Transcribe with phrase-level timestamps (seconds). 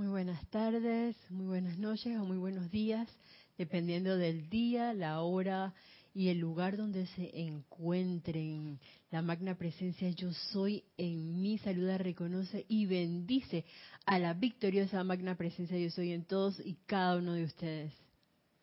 [0.00, 3.06] Muy buenas tardes, muy buenas noches o muy buenos días,
[3.58, 5.74] dependiendo del día, la hora
[6.14, 8.80] y el lugar donde se encuentren.
[9.10, 13.66] La magna presencia yo soy en mi saluda, reconoce y bendice
[14.06, 17.92] a la victoriosa magna presencia yo soy en todos y cada uno de ustedes.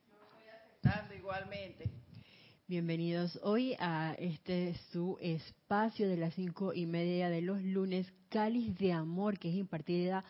[0.09, 1.87] Yo estoy aceptando igualmente.
[2.67, 8.75] Bienvenidos hoy a este su espacio de las cinco y media de los lunes, Cáliz
[8.79, 10.25] de Amor, que es impartida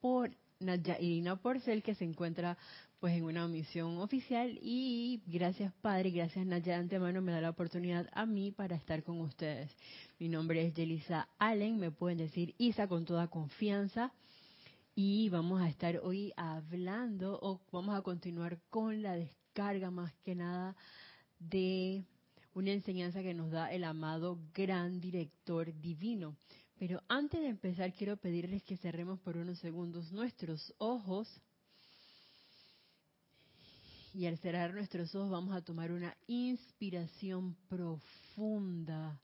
[0.00, 0.30] por
[0.64, 2.56] Nadia Irina Porcel, que se encuentra
[3.00, 7.50] pues en una misión oficial y gracias Padre, gracias Nadia de antemano me da la
[7.50, 9.70] oportunidad a mí para estar con ustedes.
[10.18, 14.12] Mi nombre es Yelisa Allen, me pueden decir Isa con toda confianza
[14.94, 20.34] y vamos a estar hoy hablando o vamos a continuar con la descarga más que
[20.34, 20.74] nada
[21.38, 22.04] de
[22.54, 26.36] una enseñanza que nos da el amado gran director divino.
[26.78, 31.28] Pero antes de empezar, quiero pedirles que cerremos por unos segundos nuestros ojos.
[34.12, 39.20] Y al cerrar nuestros ojos vamos a tomar una inspiración profunda.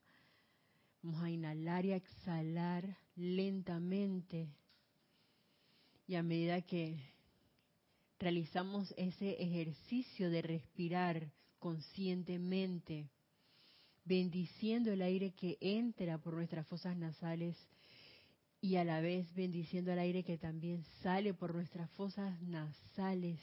[1.03, 4.49] Vamos a inhalar y a exhalar lentamente.
[6.07, 7.01] Y a medida que
[8.19, 13.09] realizamos ese ejercicio de respirar conscientemente,
[14.05, 17.57] bendiciendo el aire que entra por nuestras fosas nasales
[18.61, 23.39] y a la vez bendiciendo el aire que también sale por nuestras fosas nasales.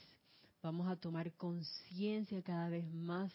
[0.62, 3.32] Vamos a tomar conciencia cada vez más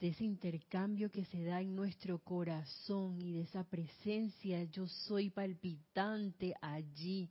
[0.00, 5.30] de ese intercambio que se da en nuestro corazón y de esa presencia yo soy
[5.30, 7.28] palpitante allí,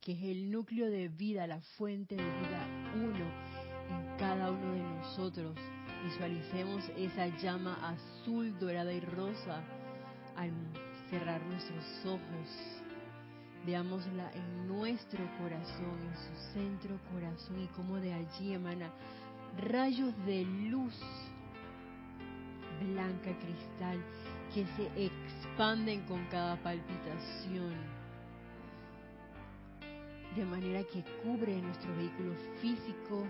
[0.00, 3.54] que es el núcleo de vida, la fuente de vida uno
[3.90, 5.58] en cada uno de nosotros
[6.04, 9.62] Visualicemos esa llama azul, dorada y rosa
[10.36, 10.52] al
[11.08, 12.82] cerrar nuestros ojos.
[13.64, 18.90] Veámosla en nuestro corazón, en su centro corazón y como de allí emana
[19.56, 20.94] rayos de luz
[22.82, 23.98] blanca cristal
[24.52, 27.72] que se expanden con cada palpitación
[30.36, 33.24] de manera que cubre nuestro vehículo físico,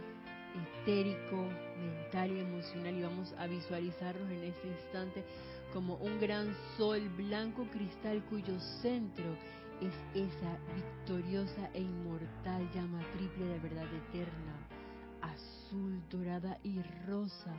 [0.54, 1.48] etérico,
[1.78, 5.24] mental y emocional y vamos a visualizarnos en este instante
[5.72, 9.24] como un gran sol blanco cristal cuyo centro
[9.80, 14.54] es esa victoriosa e inmortal llama triple de verdad eterna,
[15.20, 17.52] azul, dorada y rosa,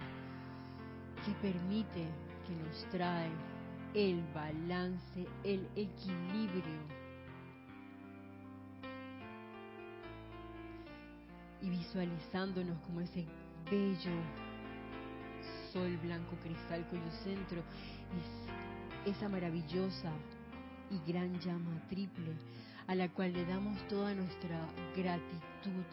[1.25, 2.07] que permite,
[2.47, 3.29] que nos trae
[3.93, 6.94] el balance, el equilibrio
[11.65, 13.25] y visualizándonos como ese
[13.69, 14.11] bello
[15.73, 17.63] sol blanco cristal cuyo centro
[19.05, 20.11] es esa maravillosa
[20.91, 22.33] y gran llama triple
[22.85, 24.59] a la cual le damos toda nuestra
[24.95, 25.83] gratitud,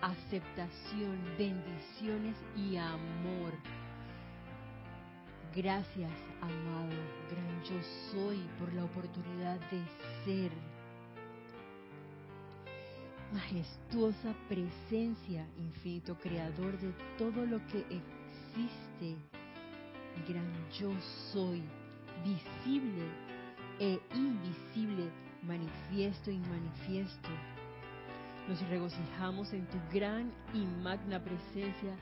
[0.00, 3.52] aceptación, bendiciones y amor.
[5.54, 6.96] Gracias, amado,
[7.30, 7.78] gran yo
[8.10, 9.82] soy, por la oportunidad de
[10.24, 10.73] ser
[13.32, 19.16] majestuosa presencia, infinito creador de todo lo que existe,
[20.28, 20.92] gran yo
[21.32, 21.62] soy,
[22.24, 23.04] visible
[23.80, 25.10] e invisible,
[25.42, 27.28] manifiesto y manifiesto.
[28.48, 31.96] Nos regocijamos en tu gran y magna presencia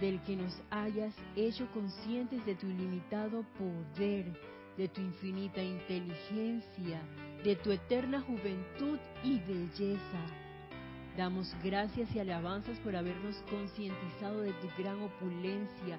[0.00, 4.26] del que nos hayas hecho conscientes de tu ilimitado poder,
[4.76, 7.02] de tu infinita inteligencia,
[7.42, 10.47] de tu eterna juventud y belleza
[11.18, 15.98] Damos gracias y alabanzas por habernos concientizado de tu gran opulencia,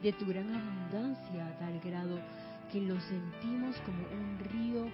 [0.00, 2.20] de tu gran abundancia a tal grado
[2.70, 4.88] que lo sentimos como un río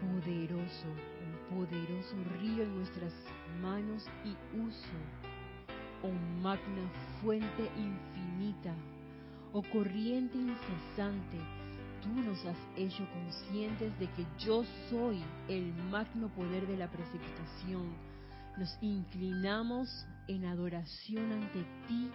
[0.00, 3.14] poderoso, un poderoso río en nuestras
[3.62, 4.98] manos y uso,
[6.02, 6.10] o
[6.42, 6.90] magna
[7.22, 8.74] fuente infinita,
[9.52, 11.38] o corriente incesante
[12.02, 17.92] tú nos has hecho conscientes de que yo soy el magno poder de la precipitación.
[18.56, 22.10] Nos inclinamos en adoración ante ti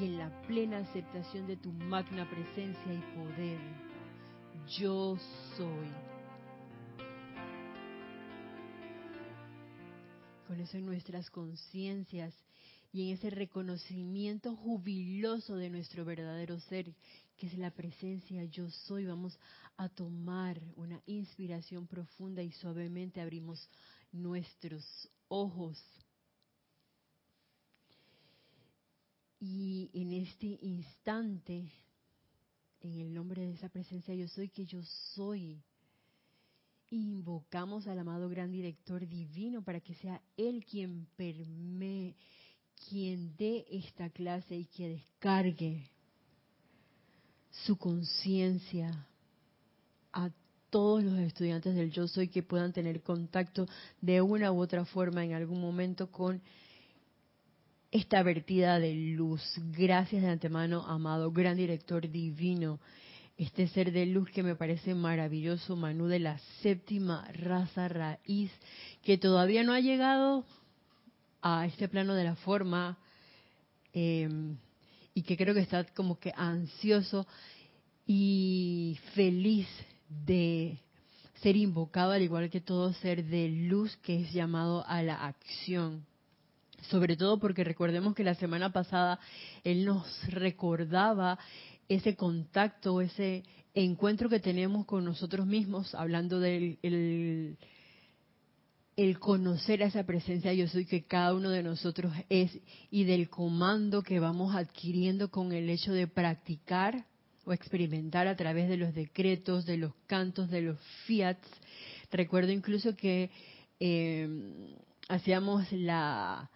[0.00, 3.58] y en la plena aceptación de tu magna presencia y poder.
[4.78, 5.16] Yo
[5.56, 5.88] soy.
[10.46, 12.34] Con eso en nuestras conciencias
[12.92, 16.94] y en ese reconocimiento jubiloso de nuestro verdadero ser,
[17.36, 19.38] que es la presencia yo soy, vamos
[19.76, 23.68] a tomar una inspiración profunda y suavemente abrimos
[24.12, 24.84] nuestros
[25.28, 25.78] ojos.
[29.40, 31.70] Y en este instante,
[32.80, 34.82] en el nombre de esa presencia yo soy, que yo
[35.14, 35.60] soy,
[36.90, 42.14] invocamos al amado gran director divino para que sea Él quien permee,
[42.88, 45.90] quien dé esta clase y que descargue
[47.64, 49.06] su conciencia
[50.12, 50.30] a
[50.70, 53.66] todos los estudiantes del yo soy que puedan tener contacto
[54.00, 56.42] de una u otra forma en algún momento con
[57.92, 59.40] esta vertida de luz.
[59.76, 62.80] Gracias de antemano, amado gran director divino
[63.36, 68.52] este ser de luz que me parece maravilloso, Manú de la séptima raza raíz,
[69.02, 70.44] que todavía no ha llegado
[71.42, 72.96] a este plano de la forma
[73.92, 74.56] em,
[75.14, 77.26] y que creo que está como que ansioso
[78.06, 79.68] y feliz
[80.08, 80.78] de
[81.40, 86.04] ser invocado al igual que todo ser de luz que es llamado a la acción.
[86.90, 89.18] Sobre todo porque recordemos que la semana pasada
[89.62, 91.38] él nos recordaba
[91.88, 93.44] ese contacto, ese
[93.74, 97.58] encuentro que tenemos con nosotros mismos, hablando del el,
[99.18, 102.56] conocer a esa presencia yo soy que cada uno de nosotros es
[102.90, 107.04] y del comando que vamos adquiriendo con el hecho de practicar
[107.44, 111.46] o experimentar a través de los decretos, de los cantos, de los fiats.
[112.10, 113.30] Recuerdo incluso que
[113.80, 114.28] eh,
[115.08, 116.50] hacíamos la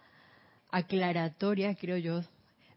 [0.71, 2.21] aclaratoria, creo yo,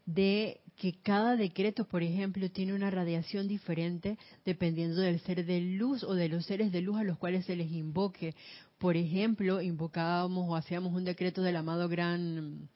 [0.05, 6.03] de que cada decreto, por ejemplo, tiene una radiación diferente dependiendo del ser de luz
[6.03, 8.35] o de los seres de luz a los cuales se les invoque.
[8.83, 12.67] Por ejemplo, invocábamos o hacíamos un decreto del amado gran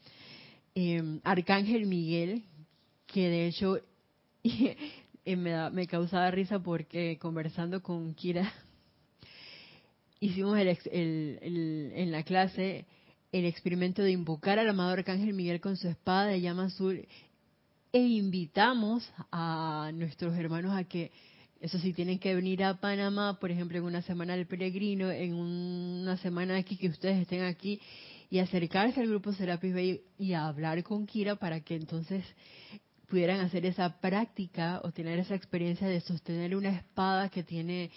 [0.74, 2.45] em, Arcángel Miguel,
[3.07, 3.81] que de hecho
[4.45, 8.50] eh, me, me causaba risa porque conversando con Kira
[10.21, 12.86] hicimos el, el, en la clase
[13.33, 17.06] el experimento de invocar al amado Arcángel Miguel con su espada de llama azul
[17.92, 21.12] e invitamos a nuestros hermanos a que,
[21.62, 25.33] eso sí, tienen que venir a Panamá, por ejemplo, en una semana del peregrino, en
[25.33, 27.80] una semana aquí que ustedes estén aquí
[28.30, 32.24] y acercarse al grupo Serapis Bay y hablar con Kira para que entonces
[33.07, 37.89] pudieran hacer esa práctica o tener esa experiencia de sostener una espada que tiene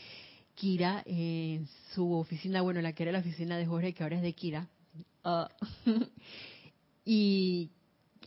[0.54, 4.22] Kira en su oficina, bueno, la que era la oficina de Jorge, que ahora es
[4.22, 4.68] de Kira.
[5.24, 5.48] Ah.
[7.04, 7.70] y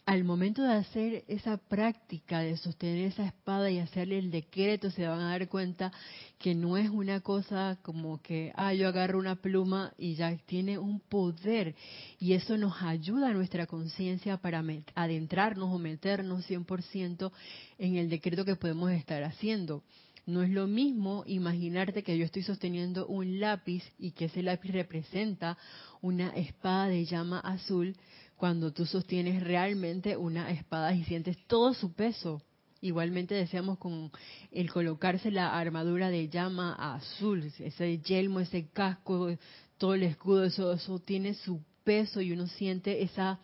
[0.06, 5.08] al momento de hacer esa práctica de sostener esa espada y hacerle el decreto, se
[5.08, 5.94] van a dar cuenta
[6.38, 10.78] que no es una cosa como que, ah, yo agarro una pluma y ya tiene
[10.78, 11.76] un poder.
[12.20, 14.64] Y eso nos ayuda a nuestra conciencia para
[14.94, 17.32] adentrarnos o meternos 100%
[17.78, 19.84] en el decreto que podemos estar haciendo.
[20.26, 24.72] No es lo mismo imaginarte que yo estoy sosteniendo un lápiz y que ese lápiz
[24.72, 25.58] representa
[26.02, 27.96] una espada de llama azul
[28.44, 32.42] cuando tú sostienes realmente una espada y sientes todo su peso.
[32.82, 34.12] Igualmente deseamos con
[34.52, 39.30] el colocarse la armadura de llama azul, ese yelmo, ese casco,
[39.78, 43.40] todo el escudo, eso, eso tiene su peso y uno siente esa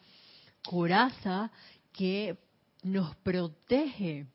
[0.65, 1.49] coraza
[1.93, 2.37] que
[2.83, 4.27] nos protege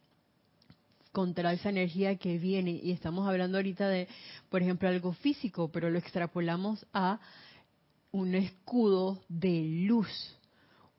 [1.12, 2.70] contra esa energía que viene.
[2.70, 4.08] Y estamos hablando ahorita de,
[4.48, 7.20] por ejemplo, algo físico, pero lo extrapolamos a
[8.12, 10.08] un escudo de luz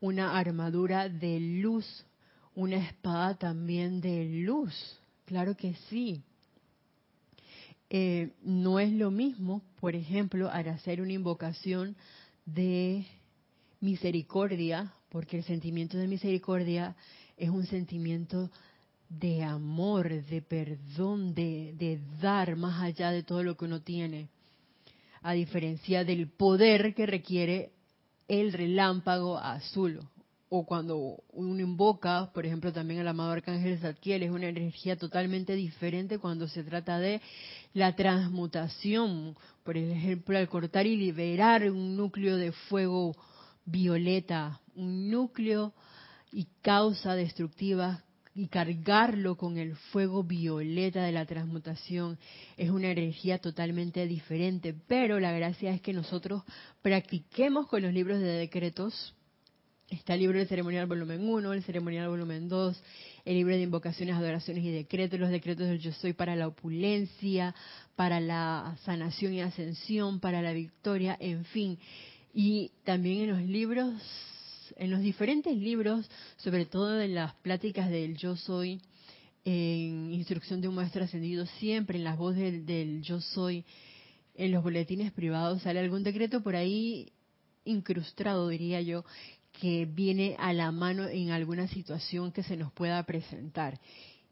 [0.00, 1.86] una armadura de luz,
[2.54, 4.74] una espada también de luz.
[5.24, 6.22] Claro que sí.
[7.88, 11.96] Eh, no es lo mismo, por ejemplo, al hacer una invocación
[12.44, 13.06] de
[13.80, 16.96] misericordia, porque el sentimiento de misericordia
[17.36, 18.50] es un sentimiento
[19.08, 24.28] de amor, de perdón, de, de dar más allá de todo lo que uno tiene,
[25.22, 27.70] a diferencia del poder que requiere
[28.28, 30.00] el relámpago azul.
[30.48, 35.54] O cuando uno invoca, por ejemplo, también el amado arcángel Zadkiel, es una energía totalmente
[35.54, 37.20] diferente cuando se trata de
[37.74, 39.36] la transmutación.
[39.64, 43.16] Por ejemplo, al cortar y liberar un núcleo de fuego
[43.64, 45.72] violeta, un núcleo
[46.30, 48.05] y causa destructiva
[48.36, 52.18] y cargarlo con el fuego violeta de la transmutación
[52.58, 54.74] es una energía totalmente diferente.
[54.86, 56.42] Pero la gracia es que nosotros
[56.82, 59.14] practiquemos con los libros de decretos.
[59.88, 62.82] Está el libro del ceremonial volumen 1, el ceremonial volumen 2,
[63.24, 67.54] el libro de invocaciones, adoraciones y decretos, los decretos del yo soy para la opulencia,
[67.94, 71.78] para la sanación y ascensión, para la victoria, en fin.
[72.34, 73.94] Y también en los libros
[74.76, 78.80] en los diferentes libros, sobre todo en las pláticas del yo soy,
[79.44, 83.64] en instrucción de un maestro ascendido, siempre en las voces del, yo soy,
[84.34, 87.12] en los boletines privados, sale algún decreto por ahí
[87.64, 89.04] incrustado, diría yo,
[89.52, 93.80] que viene a la mano en alguna situación que se nos pueda presentar.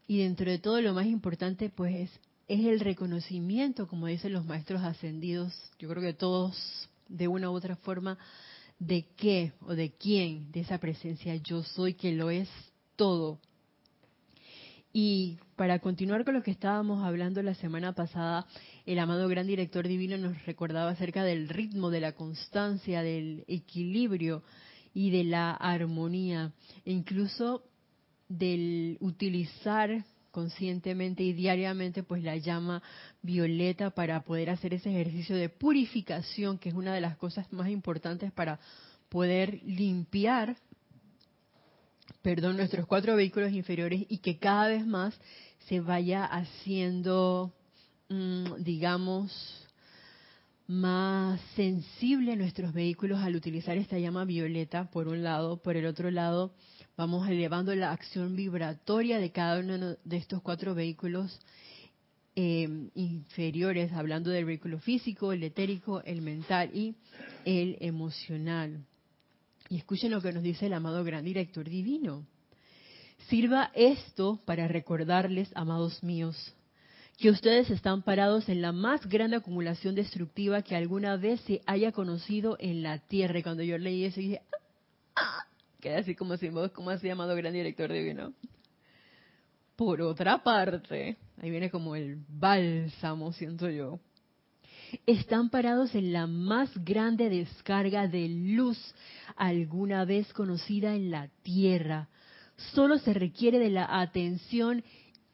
[0.07, 4.45] Y dentro de todo lo más importante, pues, es es el reconocimiento, como dicen los
[4.45, 6.55] maestros ascendidos, yo creo que todos
[7.07, 8.17] de una u otra forma,
[8.79, 12.49] de qué o de quién, de esa presencia yo soy que lo es
[12.95, 13.39] todo.
[14.91, 18.47] Y para continuar con lo que estábamos hablando la semana pasada,
[18.85, 24.41] el amado gran director divino nos recordaba acerca del ritmo, de la constancia, del equilibrio
[24.93, 26.53] y de la armonía,
[26.85, 27.63] e incluso
[28.29, 30.05] del utilizar
[30.35, 32.83] conscientemente y diariamente pues la llama
[33.21, 37.69] violeta para poder hacer ese ejercicio de purificación que es una de las cosas más
[37.69, 38.59] importantes para
[39.07, 40.57] poder limpiar
[42.21, 45.17] perdón nuestros cuatro vehículos inferiores y que cada vez más
[45.69, 47.53] se vaya haciendo
[48.09, 49.31] mm, digamos
[50.67, 55.61] más sensible nuestros vehículos al utilizar esta llama violeta por un lado.
[55.61, 56.51] Por el otro lado
[56.97, 61.41] Vamos elevando la acción vibratoria de cada uno de estos cuatro vehículos
[62.37, 66.95] eh, inferiores, hablando del vehículo físico, el etérico, el mental y
[67.43, 68.85] el emocional.
[69.67, 72.25] Y escuchen lo que nos dice el amado gran director divino.
[73.27, 76.55] Sirva esto para recordarles, amados míos,
[77.17, 81.91] que ustedes están parados en la más grande acumulación destructiva que alguna vez se haya
[81.91, 83.39] conocido en la Tierra.
[83.39, 84.64] Y cuando yo leí eso dije, ¡ah!
[85.85, 88.33] Queda así como si como así llamado gran director divino.
[89.75, 93.99] Por otra parte, ahí viene como el bálsamo, siento yo.
[95.05, 98.79] Están parados en la más grande descarga de luz
[99.35, 102.09] alguna vez conocida en la Tierra.
[102.73, 104.83] Solo se requiere de la atención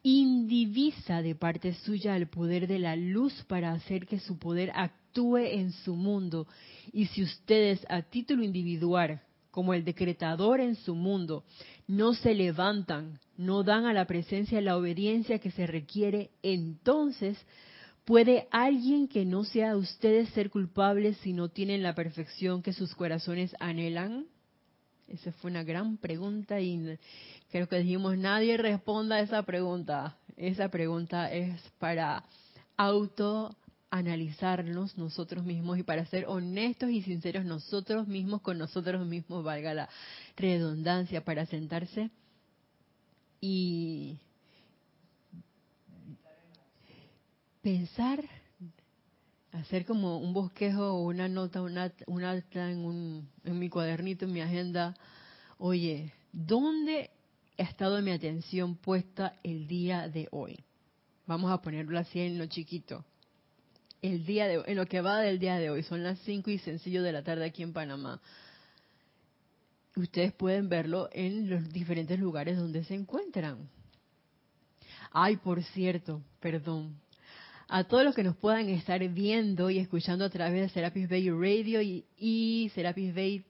[0.03, 5.37] indivisa de parte suya al poder de la luz para hacer que su poder actúe
[5.37, 6.45] en su mundo.
[6.91, 11.43] Y si ustedes a título individual como el decretador en su mundo,
[11.87, 17.37] no se levantan, no dan a la presencia la obediencia que se requiere, entonces
[18.05, 22.95] ¿Puede alguien que no sea ustedes ser culpables si no tienen la perfección que sus
[22.95, 24.25] corazones anhelan?
[25.07, 26.97] Esa fue una gran pregunta y
[27.51, 30.17] creo que dijimos nadie responda a esa pregunta.
[30.35, 32.25] Esa pregunta es para
[32.75, 33.55] auto
[33.91, 39.73] analizarnos nosotros mismos y para ser honestos y sinceros nosotros mismos con nosotros mismos, valga
[39.73, 39.89] la
[40.37, 42.09] redundancia, para sentarse
[43.41, 44.17] y
[47.61, 48.23] pensar,
[49.51, 54.23] hacer como un bosquejo o una nota, una, un alta en, un, en mi cuadernito,
[54.23, 54.95] en mi agenda,
[55.57, 57.09] oye, ¿dónde
[57.57, 60.63] ha estado mi atención puesta el día de hoy?
[61.27, 63.03] Vamos a ponerlo así en lo chiquito
[64.01, 66.57] el día de en lo que va del día de hoy, son las 5 y
[66.59, 68.21] sencillo de la tarde aquí en Panamá.
[69.95, 73.69] Ustedes pueden verlo en los diferentes lugares donde se encuentran.
[75.11, 76.99] Ay, por cierto, perdón.
[77.67, 81.29] A todos los que nos puedan estar viendo y escuchando a través de Serapis Bay
[81.29, 83.45] Radio y, y Serapis Bay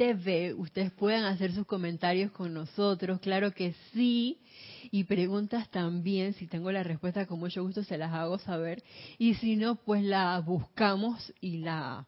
[0.00, 4.40] TV, ustedes puedan hacer sus comentarios con nosotros, claro que sí
[4.90, 8.82] y preguntas también, si tengo la respuesta con mucho gusto se las hago saber
[9.18, 12.06] y si no, pues la buscamos y la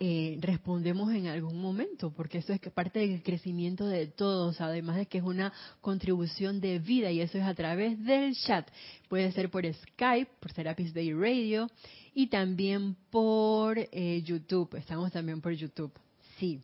[0.00, 5.06] eh, respondemos en algún momento, porque eso es parte del crecimiento de todos, además de
[5.06, 8.68] que es una contribución de vida y eso es a través del chat.
[9.08, 11.70] Puede ser por Skype, por Serapis Bay Radio
[12.12, 14.74] y también por eh, YouTube.
[14.74, 15.92] Estamos también por YouTube.
[16.40, 16.60] Sí.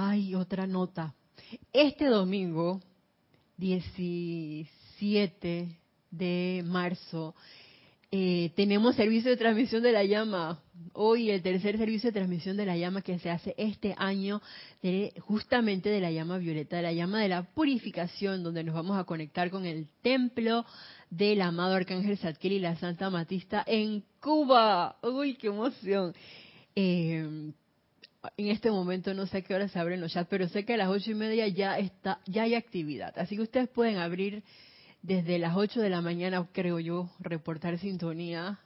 [0.00, 1.12] Ay, otra nota.
[1.72, 2.80] Este domingo,
[3.56, 5.68] 17
[6.12, 7.34] de marzo,
[8.12, 10.62] eh, tenemos servicio de transmisión de la llama.
[10.92, 14.40] Hoy el tercer servicio de transmisión de la llama que se hace este año,
[15.22, 19.02] justamente de la llama violeta, de la llama de la purificación, donde nos vamos a
[19.02, 20.64] conectar con el templo
[21.10, 24.96] del amado Arcángel Zadkiel y la Santa Matista en Cuba.
[25.02, 26.14] ¡Uy, qué emoción!
[26.76, 27.50] Eh,
[28.36, 30.74] en este momento no sé a qué hora se abren los chats, pero sé que
[30.74, 33.16] a las ocho y media ya está, ya hay actividad.
[33.18, 34.42] Así que ustedes pueden abrir
[35.02, 38.58] desde las ocho de la mañana, creo yo, reportar sintonía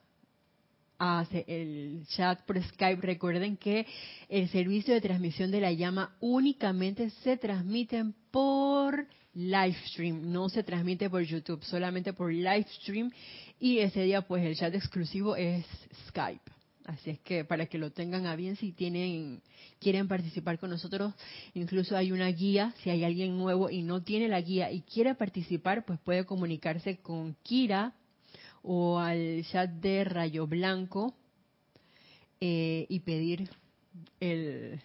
[0.99, 3.03] hacia el chat por Skype.
[3.03, 3.87] Recuerden que
[4.29, 10.63] el servicio de transmisión de la llama únicamente se transmite por live stream, no se
[10.63, 13.11] transmite por YouTube, solamente por live stream
[13.59, 15.65] y ese día pues el chat exclusivo es
[16.09, 16.52] Skype.
[16.85, 19.41] Así es que para que lo tengan a bien si tienen
[19.79, 21.15] quieren participar con nosotros,
[21.55, 25.15] incluso hay una guía, si hay alguien nuevo y no tiene la guía y quiere
[25.15, 27.95] participar, pues puede comunicarse con Kira
[28.63, 31.15] o al chat de Rayo Blanco
[32.41, 33.49] eh, y pedir
[34.19, 34.81] el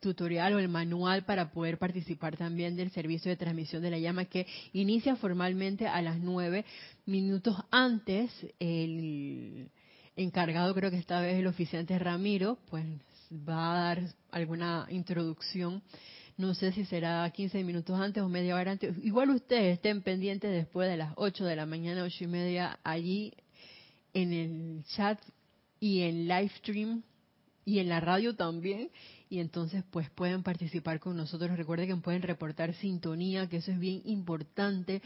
[0.00, 4.26] tutorial o el manual para poder participar también del servicio de transmisión de la llama
[4.26, 6.64] que inicia formalmente a las nueve
[7.06, 8.30] minutos antes.
[8.58, 9.70] El
[10.16, 12.84] encargado, creo que esta vez el oficiante Ramiro, pues
[13.30, 15.82] va a dar alguna introducción.
[16.36, 18.96] No sé si será 15 minutos antes o media hora antes.
[19.04, 23.32] Igual ustedes estén pendientes después de las 8 de la mañana, 8 y media, allí
[24.12, 25.20] en el chat
[25.78, 27.02] y en live stream
[27.64, 28.90] y en la radio también.
[29.28, 31.56] Y entonces pues pueden participar con nosotros.
[31.56, 35.02] Recuerden que pueden reportar sintonía, que eso es bien importante,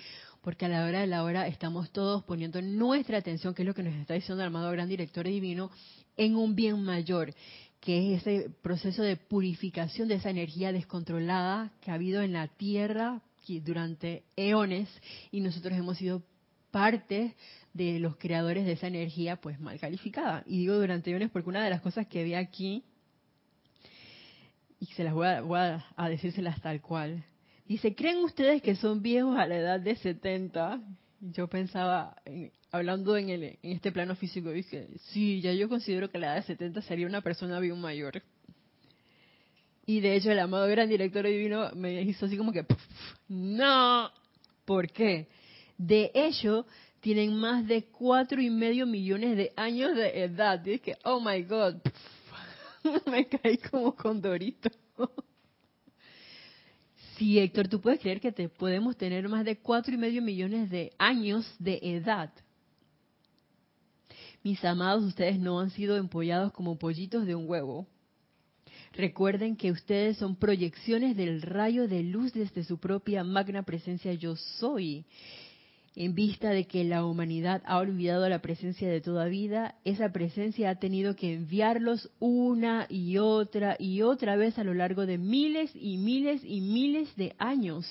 [0.49, 3.75] porque a la hora de la hora estamos todos poniendo nuestra atención, que es lo
[3.75, 5.71] que nos está diciendo el amado Gran Director Divino,
[6.17, 7.35] en un bien mayor
[7.81, 12.49] que es ese proceso de purificación de esa energía descontrolada que ha habido en la
[12.49, 13.21] Tierra
[13.63, 14.89] durante eones
[15.31, 16.23] y nosotros hemos sido
[16.71, 17.35] parte
[17.75, 20.45] de los creadores de esa energía pues mal calificada.
[20.47, 22.85] Y digo durante eones porque una de las cosas que vi aquí,
[24.81, 27.23] y se las voy a, voy a decírselas tal cual,
[27.69, 30.81] dice, ¿creen ustedes que son viejos a la edad de 70?
[31.21, 32.17] Yo pensaba,
[32.71, 36.37] hablando en, el, en este plano físico, dije, sí, ya yo considero que la edad
[36.37, 38.23] de 70 sería una persona bien mayor.
[39.85, 42.67] Y de hecho el amado gran director divino me hizo así como que,
[43.29, 44.11] no,
[44.65, 45.29] ¿por qué?
[45.79, 46.67] De hecho,
[47.01, 50.65] tienen más de cuatro y medio millones de años de edad.
[50.67, 51.77] Y que, oh my God,
[53.11, 54.71] me caí como condorito.
[57.19, 60.71] Sí, Héctor, tú puedes creer que te podemos tener más de cuatro y medio millones
[60.71, 62.33] de años de edad.
[64.43, 67.87] Mis amados, ustedes no han sido empollados como pollitos de un huevo.
[68.93, 74.37] Recuerden que ustedes son proyecciones del rayo de luz desde su propia magna presencia yo
[74.37, 75.05] soy
[75.97, 80.71] en vista de que la humanidad ha olvidado la presencia de toda vida, esa presencia
[80.71, 85.71] ha tenido que enviarlos una y otra y otra vez a lo largo de miles
[85.75, 87.87] y miles y miles de años.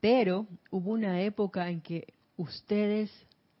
[0.00, 3.10] Pero hubo una época en que ustedes,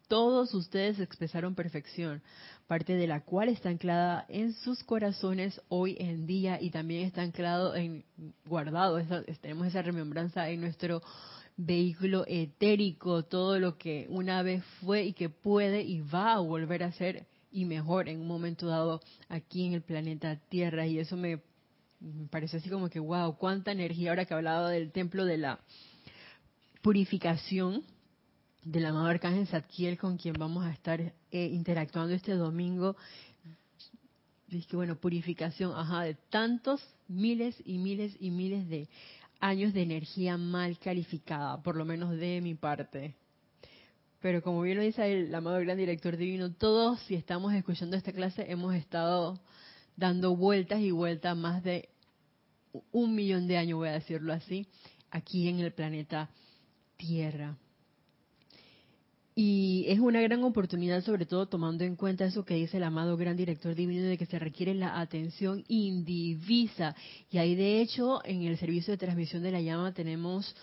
[0.08, 2.22] todos ustedes expresaron perfección,
[2.66, 7.22] parte de la cual está anclada en sus corazones hoy en día y también está
[7.22, 8.04] anclado en
[8.46, 8.98] guardado,
[9.40, 11.02] tenemos esa remembranza en nuestro
[11.66, 16.82] vehículo etérico, todo lo que una vez fue y que puede y va a volver
[16.82, 20.86] a ser y mejor en un momento dado aquí en el planeta Tierra.
[20.86, 21.40] Y eso me,
[22.30, 25.60] parece así como que, wow, cuánta energía ahora que hablaba del templo de la
[26.82, 27.82] purificación
[28.64, 32.96] del amado Arcángel Zadkiel con quien vamos a estar eh, interactuando este domingo.
[34.48, 38.88] Dice bueno, purificación, ajá, de tantos miles y miles y miles de
[39.40, 43.14] años de energía mal calificada, por lo menos de mi parte.
[44.20, 48.12] Pero como bien lo dice el amado gran director divino, todos si estamos escuchando esta
[48.12, 49.40] clase hemos estado
[49.96, 51.88] dando vueltas y vueltas más de
[52.92, 54.66] un millón de años, voy a decirlo así,
[55.10, 56.30] aquí en el planeta
[56.96, 57.56] Tierra.
[59.34, 63.16] Y es una gran oportunidad, sobre todo tomando en cuenta eso que dice el amado
[63.16, 66.96] gran director divino, de que se requiere la atención indivisa.
[67.30, 70.54] Y ahí, de hecho, en el servicio de transmisión de la llama tenemos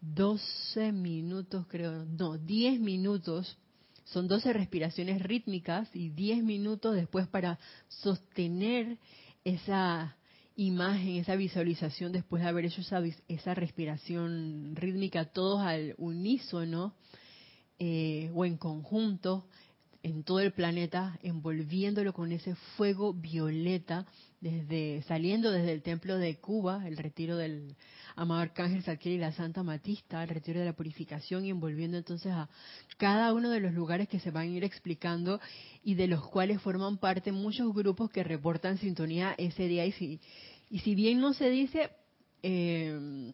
[0.00, 3.58] 12 minutos, creo, no, 10 minutos.
[4.04, 8.98] Son 12 respiraciones rítmicas y 10 minutos después para sostener
[9.44, 10.16] esa
[10.54, 16.94] imagen, esa visualización después de haber hecho esa, esa respiración rítmica todos al unísono
[17.78, 19.46] eh, o en conjunto
[20.06, 24.06] en todo el planeta, envolviéndolo con ese fuego violeta,
[24.40, 27.74] desde saliendo desde el templo de Cuba, el retiro del
[28.14, 32.30] amado Arcángel Saquiel y la Santa Matista, el retiro de la purificación, y envolviendo entonces
[32.30, 32.48] a
[32.98, 35.40] cada uno de los lugares que se van a ir explicando
[35.82, 39.86] y de los cuales forman parte muchos grupos que reportan sintonía ese día.
[39.86, 40.20] Y si,
[40.70, 41.90] y si bien no se dice,
[42.44, 43.32] eh,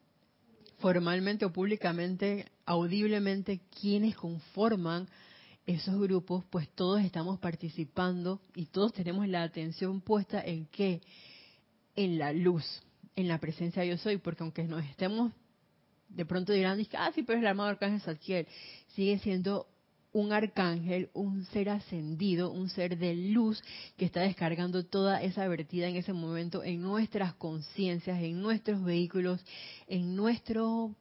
[0.83, 5.09] formalmente o públicamente, audiblemente, quienes conforman
[5.65, 11.01] esos grupos, pues todos estamos participando y todos tenemos la atención puesta en qué?
[11.95, 12.65] En la luz,
[13.15, 15.33] en la presencia de yo soy, porque aunque nos estemos,
[16.09, 18.49] de pronto dirán, ah, sí, pero es el amado arcángel Zadkiel,
[18.89, 19.69] sigue siendo
[20.13, 23.63] un arcángel, un ser ascendido, un ser de luz
[23.97, 29.41] que está descargando toda esa vertida en ese momento en nuestras conciencias, en nuestros vehículos,
[29.87, 30.95] en nuestro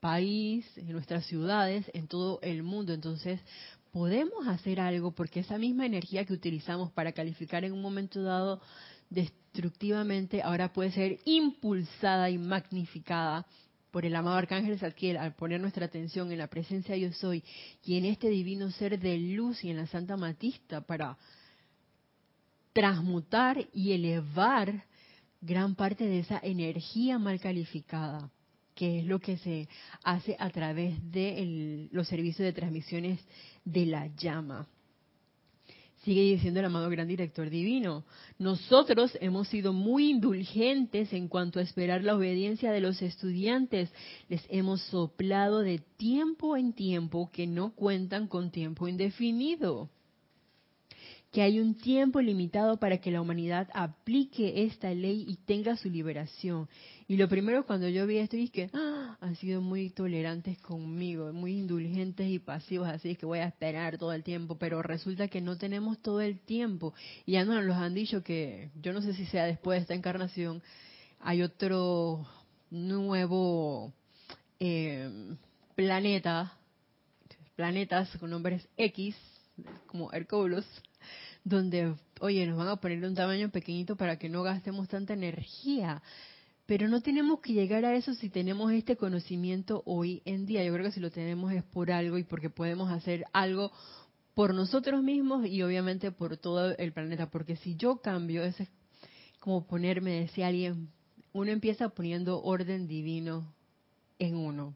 [0.00, 2.92] país, en nuestras ciudades, en todo el mundo.
[2.92, 3.40] Entonces,
[3.92, 8.60] podemos hacer algo porque esa misma energía que utilizamos para calificar en un momento dado
[9.10, 13.46] destructivamente ahora puede ser impulsada y magnificada
[13.92, 17.44] por el amado Arcángel Zadkiel, al poner nuestra atención en la presencia yo soy
[17.84, 21.18] y en este divino ser de luz y en la Santa Matista para
[22.72, 24.84] transmutar y elevar
[25.42, 28.30] gran parte de esa energía mal calificada,
[28.74, 29.68] que es lo que se
[30.02, 33.20] hace a través de los servicios de transmisiones
[33.62, 34.66] de la llama.
[36.04, 38.04] Sigue diciendo el amado gran director divino,
[38.38, 43.92] nosotros hemos sido muy indulgentes en cuanto a esperar la obediencia de los estudiantes.
[44.28, 49.90] Les hemos soplado de tiempo en tiempo que no cuentan con tiempo indefinido
[51.32, 55.88] que hay un tiempo limitado para que la humanidad aplique esta ley y tenga su
[55.88, 56.68] liberación.
[57.08, 61.32] Y lo primero cuando yo vi esto es que ah, han sido muy tolerantes conmigo,
[61.32, 65.40] muy indulgentes y pasivos, así que voy a esperar todo el tiempo, pero resulta que
[65.40, 66.92] no tenemos todo el tiempo.
[67.24, 69.94] Y ya nos los han dicho que yo no sé si sea después de esta
[69.94, 70.62] encarnación,
[71.18, 72.26] hay otro
[72.70, 73.94] nuevo
[74.60, 75.34] eh,
[75.74, 76.58] planeta,
[77.56, 79.16] planetas con nombres X,
[79.86, 80.66] como Hercules,
[81.44, 86.02] donde, oye, nos van a poner un tamaño pequeñito para que no gastemos tanta energía.
[86.66, 90.64] Pero no tenemos que llegar a eso si tenemos este conocimiento hoy en día.
[90.64, 93.72] Yo creo que si lo tenemos es por algo y porque podemos hacer algo
[94.34, 97.28] por nosotros mismos y obviamente por todo el planeta.
[97.30, 98.56] Porque si yo cambio, es
[99.40, 100.88] como ponerme, decía alguien,
[101.32, 103.52] uno empieza poniendo orden divino
[104.18, 104.74] en uno.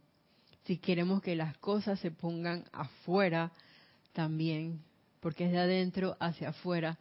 [0.65, 3.53] Si queremos que las cosas se pongan afuera,
[4.13, 4.81] también
[5.21, 6.99] porque es de adentro hacia afuera,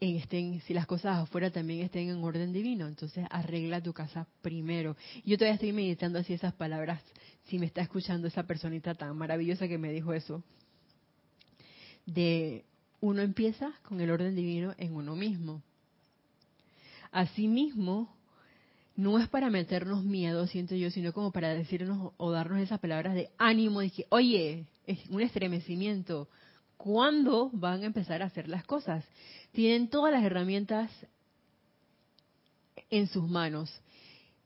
[0.00, 4.96] si las cosas afuera también estén en orden divino, entonces arregla tu casa primero.
[5.24, 7.00] Yo todavía estoy meditando así esas palabras,
[7.44, 10.42] si me está escuchando esa personita tan maravillosa que me dijo eso,
[12.04, 12.64] de
[13.00, 15.62] uno empieza con el orden divino en uno mismo.
[17.10, 18.14] Asimismo,
[18.96, 23.14] no es para meternos miedo, siento yo, sino como para decirnos o darnos esas palabras
[23.14, 26.28] de ánimo, de que, oye, es un estremecimiento,
[26.76, 29.04] cuándo van a empezar a hacer las cosas.
[29.52, 30.90] Tienen todas las herramientas
[32.90, 33.70] en sus manos.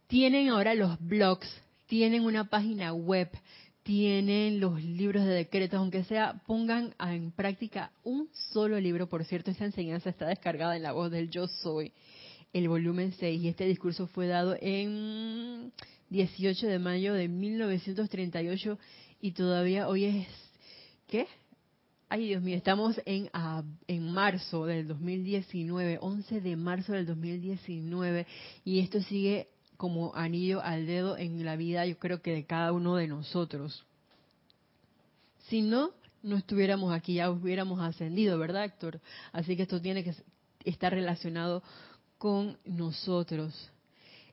[0.07, 1.49] Tienen ahora los blogs,
[1.87, 3.31] tienen una página web,
[3.83, 9.09] tienen los libros de decretos, aunque sea, pongan en práctica un solo libro.
[9.09, 11.93] Por cierto, esta enseñanza está descargada en la voz del Yo Soy,
[12.53, 15.73] el volumen 6, y este discurso fue dado en
[16.11, 18.79] 18 de mayo de 1938
[19.21, 20.29] y todavía hoy es,
[21.07, 21.27] ¿qué?
[22.11, 23.29] Ay, Dios mío, estamos en,
[23.87, 28.27] en marzo del 2019, 11 de marzo del 2019,
[28.65, 32.73] y esto sigue como anillo al dedo en la vida, yo creo que de cada
[32.73, 33.85] uno de nosotros.
[35.49, 35.91] Si no,
[36.23, 39.03] no estuviéramos aquí, ya hubiéramos ascendido, ¿verdad, Héctor?
[39.33, 40.15] Así que esto tiene que
[40.65, 41.63] estar relacionado
[42.17, 43.71] con nosotros.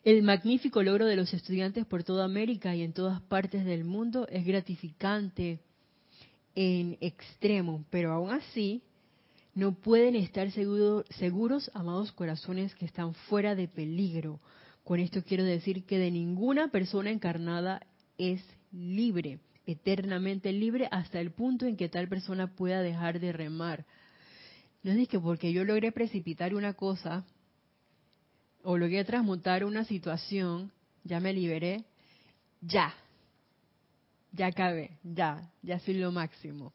[0.06, 4.28] El magnífico logro de los estudiantes por toda América y en todas partes del mundo
[4.30, 5.60] es gratificante
[6.56, 8.82] en extremo, pero aún así
[9.54, 14.40] no pueden estar seguros, amados corazones, que están fuera de peligro.
[14.84, 17.86] Con esto quiero decir que de ninguna persona encarnada
[18.18, 23.86] es libre, eternamente libre, hasta el punto en que tal persona pueda dejar de remar.
[24.84, 27.26] No es que porque yo logré precipitar una cosa
[28.62, 30.72] o logré transmutar una situación,
[31.04, 31.86] ya me liberé,
[32.62, 32.94] ya,
[34.36, 36.74] ya acabé, ya, ya soy lo máximo.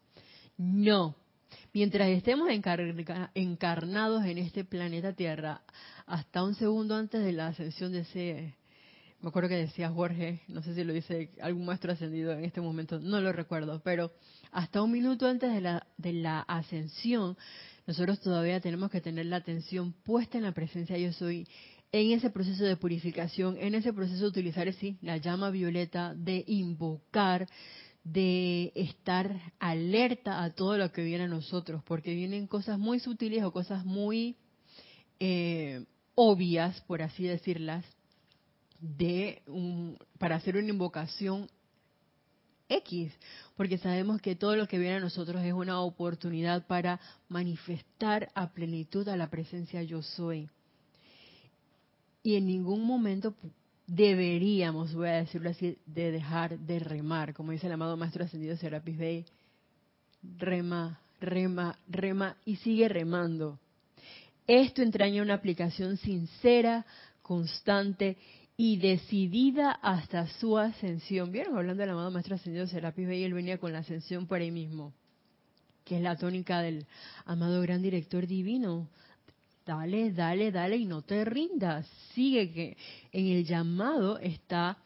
[0.57, 1.15] No.
[1.73, 2.49] Mientras estemos
[3.35, 5.63] encarnados en este planeta Tierra,
[6.07, 8.55] hasta un segundo antes de la ascensión de ese,
[9.21, 12.61] me acuerdo que decía Jorge, no sé si lo dice algún maestro ascendido en este
[12.61, 14.13] momento, no lo recuerdo, pero
[14.51, 17.37] hasta un minuto antes de la, de la ascensión,
[17.87, 21.47] nosotros todavía tenemos que tener la atención puesta en la presencia yo soy
[21.93, 26.45] en ese proceso de purificación, en ese proceso de utilizar sí, la llama violeta, de
[26.47, 27.49] invocar,
[28.05, 33.43] de estar alerta a todo lo que viene a nosotros, porque vienen cosas muy sutiles
[33.43, 34.37] o cosas muy
[35.19, 37.85] eh, obvias, por así decirlas,
[38.81, 39.43] de
[40.19, 41.49] para hacer una invocación
[42.69, 43.13] X,
[43.57, 48.53] porque sabemos que todo lo que viene a nosotros es una oportunidad para manifestar a
[48.53, 50.49] plenitud a la presencia yo soy
[52.23, 53.35] y en ningún momento
[53.87, 58.57] deberíamos, voy a decirlo así, de dejar de remar, como dice el amado Maestro Ascendido
[58.57, 59.25] Serapis Bey,
[60.39, 63.59] rema, rema, rema y sigue remando.
[64.47, 66.85] Esto entraña una aplicación sincera,
[67.23, 68.17] constante
[68.57, 71.33] y decidida hasta su ascensión.
[71.33, 71.57] ¿Vieron?
[71.57, 74.93] Hablando del amado Maestro Ascendido Serapis Bey, él venía con la ascensión por ahí mismo,
[75.85, 76.87] que es la tónica del
[77.25, 78.89] amado Gran Director Divino,
[79.71, 81.87] dale, dale, dale y no te rindas.
[82.13, 82.77] Sigue que
[83.13, 84.77] en el llamado está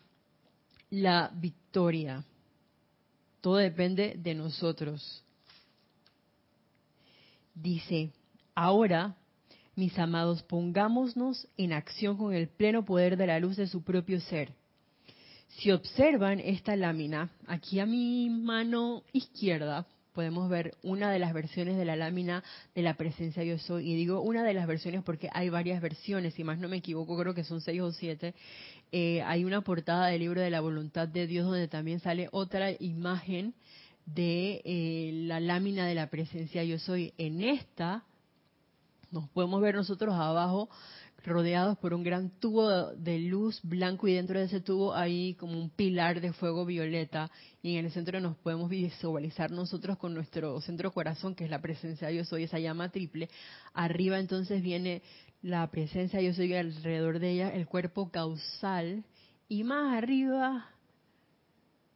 [0.91, 2.23] la victoria.
[3.41, 5.23] Todo depende de nosotros.
[7.55, 8.11] Dice,
[8.55, 9.17] ahora
[9.77, 14.21] Mis amados, pongámonos en acción con el pleno poder de la luz de su propio
[14.21, 14.53] ser.
[15.49, 21.77] Si observan esta lámina, aquí a mi mano izquierda podemos ver una de las versiones
[21.77, 22.43] de la lámina
[22.75, 23.91] de la presencia yo soy.
[23.91, 27.19] Y digo una de las versiones porque hay varias versiones, si más no me equivoco,
[27.19, 28.35] creo que son seis o siete.
[28.93, 32.71] Eh, hay una portada del libro de la voluntad de Dios donde también sale otra
[32.79, 33.55] imagen
[34.07, 37.13] de eh, la lámina de la presencia yo soy.
[37.19, 38.05] En esta
[39.11, 40.69] nos podemos ver nosotros abajo
[41.25, 45.59] rodeados por un gran tubo de luz blanco y dentro de ese tubo hay como
[45.59, 47.31] un pilar de fuego violeta
[47.63, 51.63] y en el centro nos podemos visualizar nosotros con nuestro centro corazón que es la
[51.63, 53.31] presencia yo soy esa llama triple.
[53.73, 55.03] Arriba entonces viene
[55.43, 59.05] la presencia yo soy alrededor de ella el cuerpo causal
[59.49, 60.69] y más arriba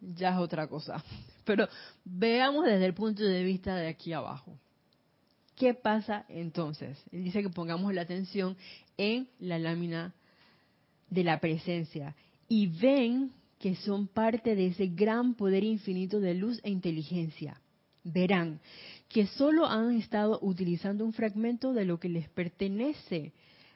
[0.00, 1.04] ya es otra cosa.
[1.44, 1.68] Pero
[2.04, 4.58] veamos desde el punto de vista de aquí abajo
[5.58, 7.02] ¿Qué pasa entonces?
[7.10, 8.56] Él dice que pongamos la atención
[8.96, 10.14] en la lámina
[11.10, 12.14] de la presencia
[12.48, 17.60] y ven que son parte de ese gran poder infinito de luz e inteligencia.
[18.04, 18.60] Verán
[19.08, 23.32] que solo han estado utilizando un fragmento de lo que les pertenece,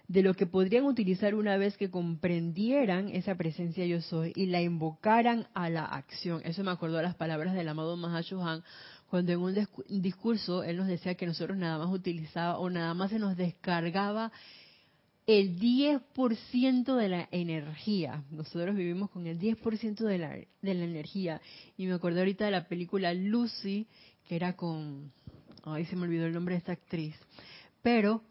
[0.07, 4.63] de lo que podrían utilizar una vez que comprendieran esa presencia yo soy y la
[4.63, 6.43] invocaran a la acción.
[6.45, 8.63] Eso me acordó a las palabras del amado Mahashohan
[9.13, 9.55] cuando en un
[10.01, 14.33] discurso él nos decía que nosotros nada más utilizaba o nada más se nos descargaba
[15.27, 18.25] el 10% de la energía.
[18.31, 21.43] Nosotros vivimos con el 10% de la, de la energía.
[21.77, 23.87] Y me acordé ahorita de la película Lucy,
[24.27, 25.13] que era con...
[25.65, 27.15] Ay, se me olvidó el nombre de esta actriz.
[27.83, 28.23] Pero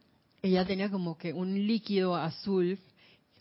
[0.41, 2.79] ella tenía como que un líquido azul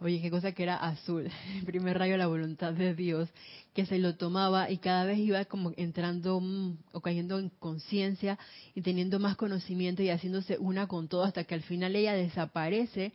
[0.03, 3.29] Oye, qué cosa que era azul, el primer rayo de la voluntad de Dios,
[3.75, 8.39] que se lo tomaba y cada vez iba como entrando mm, o cayendo en conciencia
[8.75, 13.13] y teniendo más conocimiento y haciéndose una con todo hasta que al final ella desaparece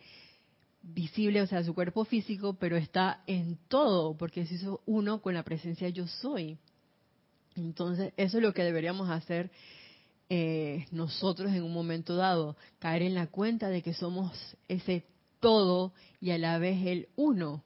[0.84, 5.34] visible, o sea, su cuerpo físico, pero está en todo, porque se hizo uno con
[5.34, 6.60] la presencia yo soy.
[7.56, 9.50] Entonces, eso es lo que deberíamos hacer
[10.30, 15.04] eh, nosotros en un momento dado, caer en la cuenta de que somos ese
[15.45, 17.63] todo y a la vez el uno.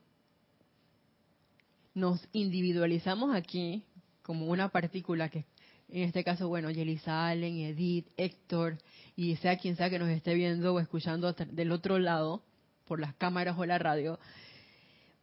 [1.94, 3.86] Nos individualizamos aquí
[4.22, 5.46] como una partícula que
[5.88, 8.80] en este caso, bueno, Yelisa Allen, Edith, Héctor,
[9.16, 12.44] y sea quien sea que nos esté viendo o escuchando del otro lado,
[12.86, 14.20] por las cámaras o la radio,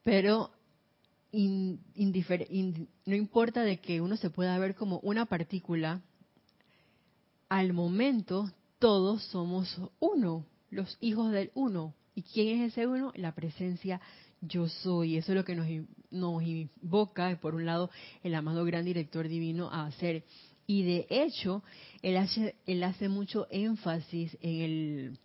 [0.03, 0.51] pero
[1.35, 6.01] no importa de que uno se pueda ver como una partícula,
[7.51, 13.13] al momento todos somos uno, los hijos del uno, ¿Y quién es ese uno?
[13.15, 14.01] La presencia
[14.41, 15.19] yo soy.
[15.19, 15.69] Eso es lo que nos,
[16.11, 17.91] nos invoca, por un lado,
[18.23, 20.25] el amado gran director divino a hacer.
[20.67, 21.63] Y de hecho,
[22.01, 25.19] él hace, él hace mucho énfasis en el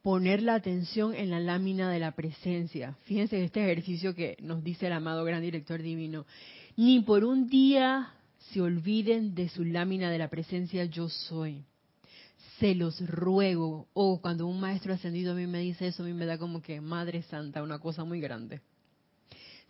[0.00, 2.96] poner la atención en la lámina de la presencia.
[3.02, 6.24] Fíjense este ejercicio que nos dice el amado gran director divino.
[6.76, 8.14] Ni por un día
[8.52, 11.64] se olviden de su lámina de la presencia yo soy
[12.58, 13.88] se los ruego.
[13.94, 16.62] O cuando un maestro ascendido a mí me dice eso, a mí me da como
[16.62, 18.60] que Madre Santa, una cosa muy grande.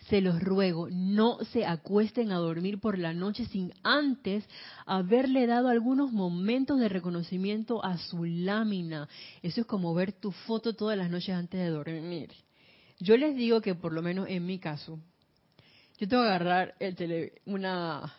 [0.09, 4.45] Se los ruego, no se acuesten a dormir por la noche sin antes
[4.87, 9.09] haberle dado algunos momentos de reconocimiento a su lámina.
[9.43, 12.31] Eso es como ver tu foto todas las noches antes de dormir.
[13.01, 14.99] Yo les digo que por lo menos en mi caso,
[15.99, 18.15] yo tengo que agarrar el una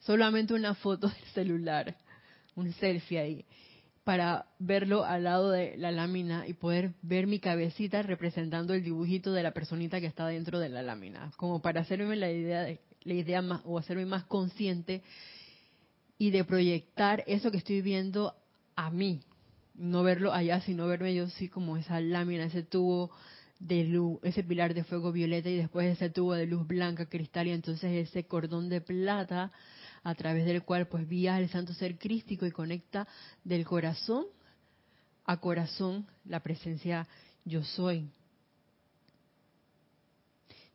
[0.00, 1.94] solamente una foto del celular,
[2.56, 3.44] un selfie ahí
[4.04, 9.32] para verlo al lado de la lámina y poder ver mi cabecita representando el dibujito
[9.32, 12.80] de la personita que está dentro de la lámina, como para hacerme la idea de,
[13.04, 15.02] la idea más o hacerme más consciente
[16.18, 18.34] y de proyectar eso que estoy viendo
[18.74, 19.20] a mí,
[19.74, 23.10] no verlo allá, sino verme yo sí como esa lámina, ese tubo
[23.60, 27.46] de luz, ese pilar de fuego violeta y después ese tubo de luz blanca cristal
[27.46, 29.52] y entonces ese cordón de plata
[30.04, 33.06] a través del cual pues vía el santo ser crístico y conecta
[33.44, 34.26] del corazón
[35.24, 37.06] a corazón la presencia
[37.44, 38.08] yo soy.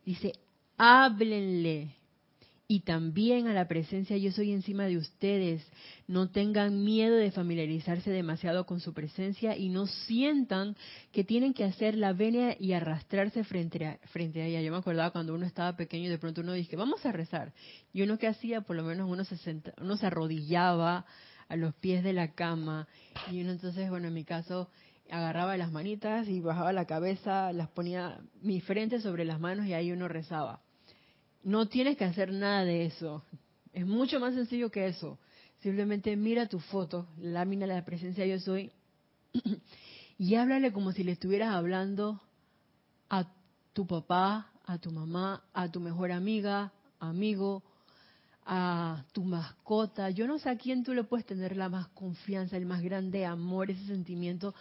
[0.04, 0.32] Dice,
[0.78, 1.97] háblenle
[2.70, 5.66] y también a la presencia yo soy encima de ustedes.
[6.06, 10.76] No tengan miedo de familiarizarse demasiado con su presencia y no sientan
[11.10, 14.60] que tienen que hacer la venia y arrastrarse frente a, frente a ella.
[14.60, 17.54] Yo me acordaba cuando uno estaba pequeño y de pronto uno dice, vamos a rezar.
[17.94, 21.06] Y uno que hacía, por lo menos uno se, senta, uno se arrodillaba
[21.48, 22.86] a los pies de la cama
[23.32, 24.68] y uno entonces, bueno, en mi caso
[25.10, 29.72] agarraba las manitas y bajaba la cabeza, las ponía mi frente sobre las manos y
[29.72, 30.60] ahí uno rezaba
[31.42, 33.22] no tienes que hacer nada de eso.
[33.72, 35.18] Es mucho más sencillo que eso.
[35.60, 38.70] Simplemente mira tu foto, lámina la presencia yo soy,
[40.18, 42.20] y háblale como si le estuvieras hablando
[43.10, 43.26] a
[43.72, 47.62] tu papá, a tu mamá, a tu mejor amiga, amigo,
[48.46, 50.10] a tu mascota.
[50.10, 53.26] Yo no sé a quién tú le puedes tener la más confianza, el más grande
[53.26, 54.54] amor, ese sentimiento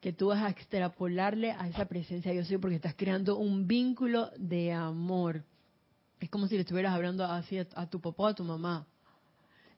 [0.00, 4.30] que tú vas a extrapolarle a esa presencia yo soy porque estás creando un vínculo
[4.36, 5.42] de amor.
[6.20, 8.86] Es como si le estuvieras hablando así a, tu papá o a tu mamá.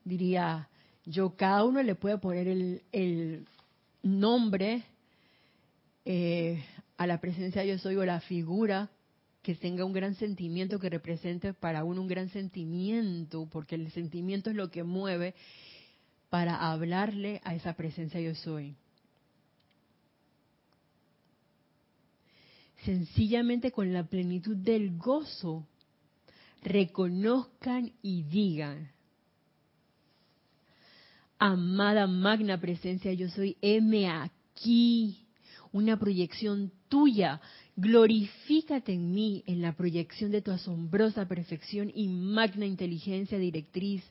[0.05, 0.68] Diría,
[1.05, 3.46] yo cada uno le puede poner el,
[4.03, 4.85] nombre
[6.05, 6.64] eh,
[6.96, 8.88] a la presencia yo soy o la figura
[9.42, 14.51] que tenga un gran sentimiento que represente para uno un gran sentimiento, porque el sentimiento
[14.51, 15.35] es lo que mueve
[16.31, 18.77] para hablarle a esa presencia yo soy.
[22.85, 25.66] Sencillamente con la plenitud del gozo,
[26.62, 28.90] reconozcan y digan,
[31.38, 35.27] amada magna presencia yo soy, heme aquí,
[35.73, 37.40] una proyección tuya
[37.81, 44.03] Glorifícate en mí en la proyección de tu asombrosa perfección y magna inteligencia directriz.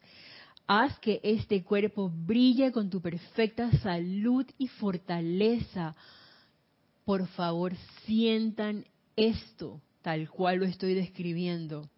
[0.68, 5.98] Haz que este cuerpo brille con tu perfecta salud y fortaleza.
[7.04, 7.74] Por favor,
[8.06, 8.86] sientan
[9.18, 11.90] esto tal cual lo estoy describiendo.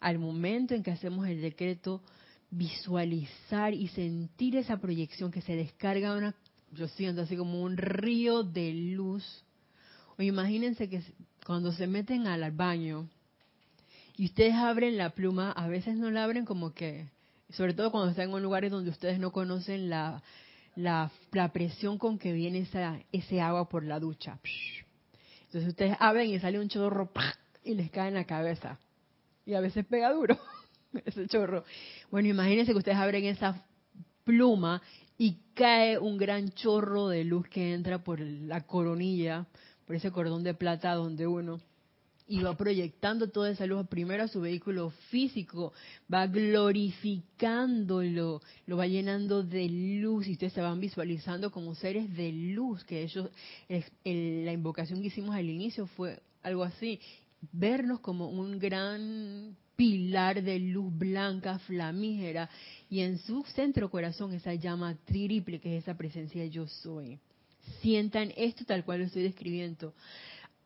[0.00, 2.02] Al momento en que hacemos el decreto,
[2.50, 6.34] visualizar y sentir esa proyección que se descarga, una,
[6.72, 9.44] yo siento así como un río de luz
[10.24, 11.02] imagínense que
[11.46, 13.08] cuando se meten al baño
[14.16, 17.08] y ustedes abren la pluma, a veces no la abren como que,
[17.50, 20.22] sobre todo cuando están en lugares donde ustedes no conocen la,
[20.76, 21.10] la,
[21.52, 24.38] presión con que viene esa, ese agua por la ducha.
[25.46, 27.10] Entonces ustedes abren y sale un chorro
[27.64, 28.78] y les cae en la cabeza.
[29.46, 30.38] Y a veces pega duro
[31.04, 31.64] ese chorro.
[32.10, 33.64] Bueno, imagínense que ustedes abren esa
[34.24, 34.80] pluma
[35.18, 39.46] y cae un gran chorro de luz que entra por la coronilla
[39.90, 41.60] por ese cordón de plata donde uno
[42.28, 45.72] iba proyectando toda esa luz primero a su vehículo físico,
[46.12, 52.30] va glorificándolo, lo va llenando de luz y ustedes se van visualizando como seres de
[52.30, 53.30] luz, que ellos,
[53.68, 57.00] la invocación que hicimos al inicio fue algo así,
[57.52, 62.50] vernos como un gran pilar de luz blanca, flamígera,
[62.88, 67.18] y en su centro corazón esa llama triple que es esa presencia yo soy
[67.80, 69.94] sientan esto tal cual lo estoy describiendo.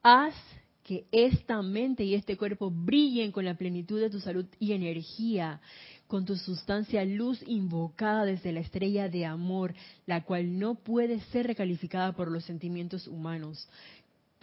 [0.03, 0.35] Haz
[0.83, 5.61] que esta mente y este cuerpo brillen con la plenitud de tu salud y energía,
[6.07, 9.75] con tu sustancia luz invocada desde la estrella de amor,
[10.07, 13.67] la cual no puede ser recalificada por los sentimientos humanos.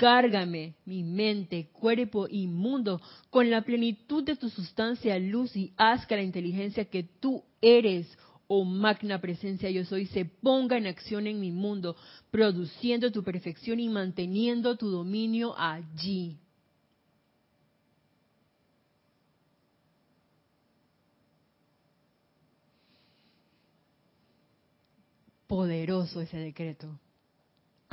[0.02, 6.08] Cárgame mi mente, cuerpo y mundo con la plenitud de tu sustancia luz y haz
[6.08, 8.08] que la inteligencia que tú eres
[8.48, 11.96] oh magna presencia yo soy, se ponga en acción en mi mundo,
[12.32, 16.40] produciendo tu perfección y manteniendo tu dominio allí.
[25.46, 27.00] Poderoso ese decreto.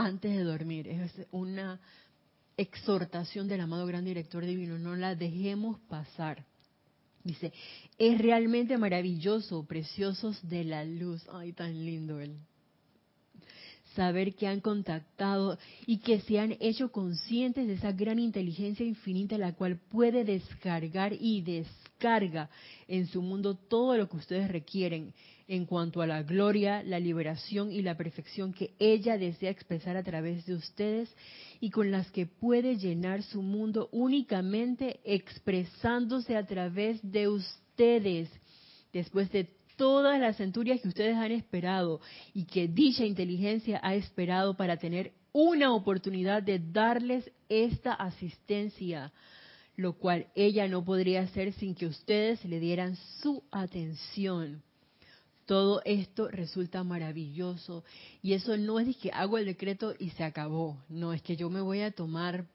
[0.00, 1.80] Antes de dormir, es una
[2.56, 6.46] exhortación del amado gran director divino, no la dejemos pasar.
[7.24, 7.52] Dice,
[7.98, 11.26] es realmente maravilloso, preciosos de la luz.
[11.32, 12.36] Ay, tan lindo él.
[13.96, 19.36] Saber que han contactado y que se han hecho conscientes de esa gran inteligencia infinita
[19.36, 21.42] la cual puede descargar y
[21.98, 22.48] descarga
[22.86, 25.12] en su mundo todo lo que ustedes requieren
[25.48, 30.04] en cuanto a la gloria, la liberación y la perfección que ella desea expresar a
[30.04, 31.12] través de ustedes
[31.60, 38.30] y con las que puede llenar su mundo únicamente expresándose a través de ustedes,
[38.92, 42.00] después de todas las centurias que ustedes han esperado
[42.32, 49.12] y que dicha inteligencia ha esperado para tener una oportunidad de darles esta asistencia,
[49.78, 54.62] lo cual ella no podría hacer sin que ustedes le dieran su atención
[55.48, 57.82] todo esto resulta maravilloso.
[58.20, 60.76] Y eso no es que hago el decreto y se acabó.
[60.90, 62.46] No, es que yo me voy a tomar,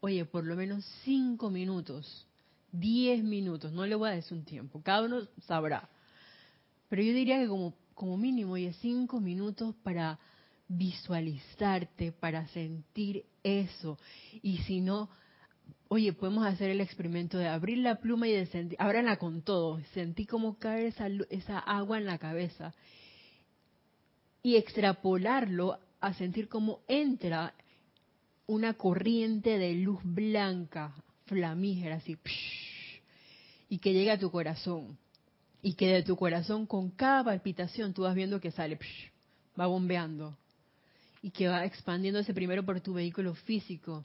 [0.00, 2.26] oye, por lo menos cinco minutos,
[2.70, 5.88] diez minutos, no le voy a decir un tiempo, cada uno sabrá.
[6.90, 10.18] Pero yo diría que como, como mínimo, oye, cinco minutos para
[10.68, 13.98] visualizarte, para sentir eso.
[14.42, 15.08] Y si no,
[15.88, 19.80] oye, podemos hacer el experimento de abrir la pluma y de sentir, ábranla con todo,
[19.92, 22.74] sentí como cae esa, esa agua en la cabeza
[24.42, 27.54] y extrapolarlo a sentir cómo entra
[28.46, 30.94] una corriente de luz blanca,
[31.26, 32.18] flamígera, así,
[33.70, 34.98] y que llega a tu corazón.
[35.62, 38.78] Y que de tu corazón, con cada palpitación, tú vas viendo que sale,
[39.58, 40.36] va bombeando.
[41.22, 44.04] y que va expandiéndose primero por tu vehículo físico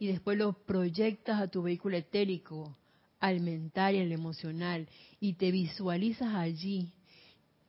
[0.00, 2.74] y después lo proyectas a tu vehículo etérico,
[3.20, 4.88] al mental y al emocional
[5.20, 6.90] y te visualizas allí,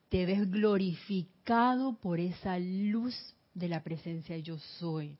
[0.08, 3.14] te ves glorificado por esa luz
[3.54, 5.18] de la presencia yo soy.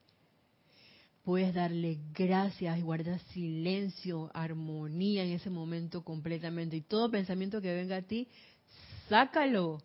[1.22, 6.76] Puedes darle gracias y guardar silencio, armonía en ese momento completamente.
[6.76, 8.26] Y todo pensamiento que venga a ti,
[9.10, 9.82] sácalo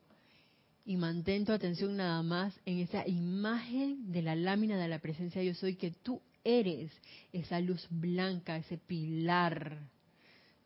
[0.86, 5.44] y mantén tu atención nada más en esa imagen de la lámina de la presencia
[5.44, 6.92] yo soy que tú eres,
[7.34, 9.80] esa luz blanca, ese pilar,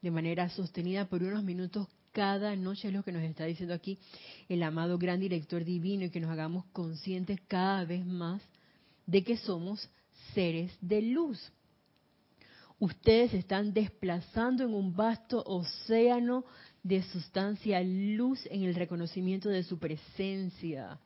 [0.01, 3.97] de manera sostenida por unos minutos cada noche es lo que nos está diciendo aquí
[4.49, 8.41] el amado gran director divino y que nos hagamos conscientes cada vez más
[9.05, 9.89] de que somos
[10.33, 11.51] seres de luz.
[12.79, 16.45] Ustedes están desplazando en un vasto océano
[16.83, 20.99] de sustancia luz en el reconocimiento de su presencia.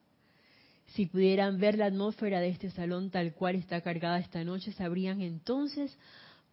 [0.93, 5.21] Si pudieran ver la atmósfera de este salón tal cual está cargada esta noche, sabrían
[5.21, 5.97] entonces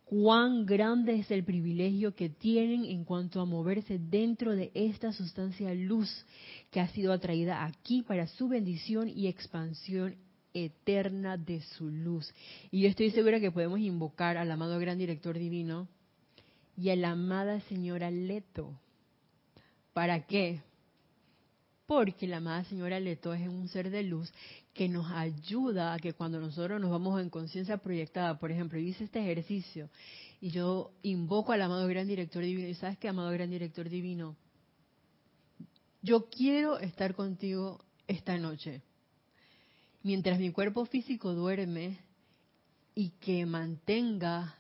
[0.05, 5.73] cuán grande es el privilegio que tienen en cuanto a moverse dentro de esta sustancia
[5.75, 6.27] luz
[6.71, 10.17] que ha sido atraída aquí para su bendición y expansión
[10.55, 12.33] eterna de su luz.
[12.71, 15.89] Y estoy segura que podemos invocar al amado gran director divino
[16.77, 18.73] y a la amada señora Leto.
[19.93, 20.61] ¿Para qué?
[21.95, 24.33] Porque la amada señora Leto es un ser de luz
[24.73, 28.87] que nos ayuda a que cuando nosotros nos vamos en conciencia proyectada, por ejemplo, yo
[28.89, 29.91] hice este ejercicio
[30.41, 34.37] y yo invoco al amado gran director divino, y sabes que amado gran director divino,
[36.01, 38.81] yo quiero estar contigo esta noche.
[40.03, 41.99] Mientras mi cuerpo físico duerme
[42.95, 44.57] y que mantenga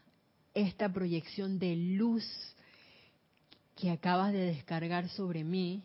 [0.53, 2.27] esta proyección de luz
[3.75, 5.83] que acabas de descargar sobre mí,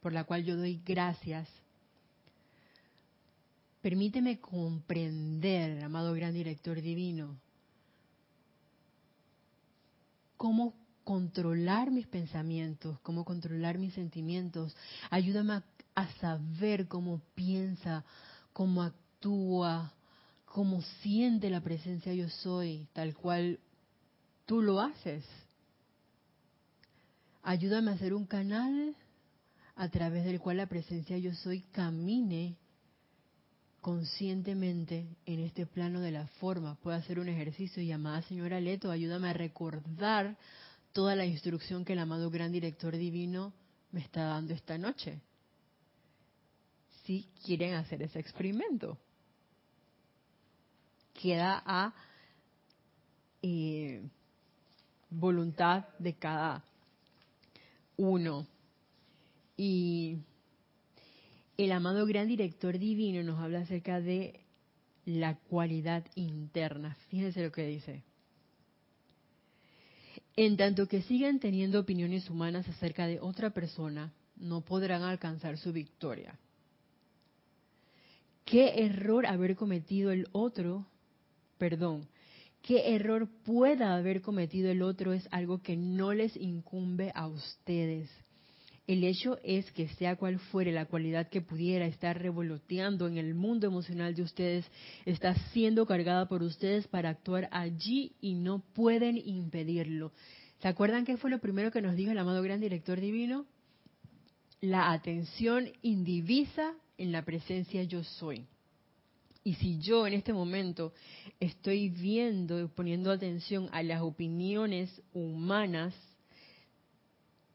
[0.00, 1.48] por la cual yo doy gracias,
[3.80, 7.38] Permíteme comprender, amado gran director divino,
[10.36, 14.76] cómo controlar mis pensamientos, cómo controlar mis sentimientos.
[15.08, 15.62] Ayúdame
[15.94, 18.04] a, saber cómo piensa,
[18.52, 19.94] cómo actúa,
[20.44, 23.58] cómo siente la presencia yo soy, tal cual
[24.44, 25.24] tú lo haces.
[27.42, 28.94] Ayúdame a ser un canal
[29.80, 32.58] a través del cual la presencia yo soy camine
[33.80, 36.74] conscientemente en este plano de la forma.
[36.82, 40.36] Puedo hacer un ejercicio llamada Señora Leto, ayúdame a recordar
[40.92, 43.54] toda la instrucción que el amado Gran Director Divino
[43.90, 45.18] me está dando esta noche.
[47.04, 48.98] Si quieren hacer ese experimento.
[51.14, 51.94] Queda a
[53.40, 54.06] eh,
[55.08, 56.62] voluntad de cada
[57.96, 58.46] uno.
[59.62, 60.16] Y
[61.58, 64.40] el amado gran director divino nos habla acerca de
[65.04, 66.96] la cualidad interna.
[67.10, 68.02] Fíjense lo que dice.
[70.34, 75.74] En tanto que sigan teniendo opiniones humanas acerca de otra persona, no podrán alcanzar su
[75.74, 76.38] victoria.
[78.46, 80.86] ¿Qué error haber cometido el otro?
[81.58, 82.08] Perdón,
[82.62, 88.08] ¿qué error pueda haber cometido el otro es algo que no les incumbe a ustedes?
[88.90, 93.36] El hecho es que sea cual fuere la cualidad que pudiera estar revoloteando en el
[93.36, 94.66] mundo emocional de ustedes,
[95.06, 100.10] está siendo cargada por ustedes para actuar allí y no pueden impedirlo.
[100.58, 103.46] ¿Se acuerdan qué fue lo primero que nos dijo el amado gran director divino?
[104.60, 108.44] La atención indivisa en la presencia yo soy.
[109.44, 110.92] Y si yo en este momento
[111.38, 115.94] estoy viendo y poniendo atención a las opiniones humanas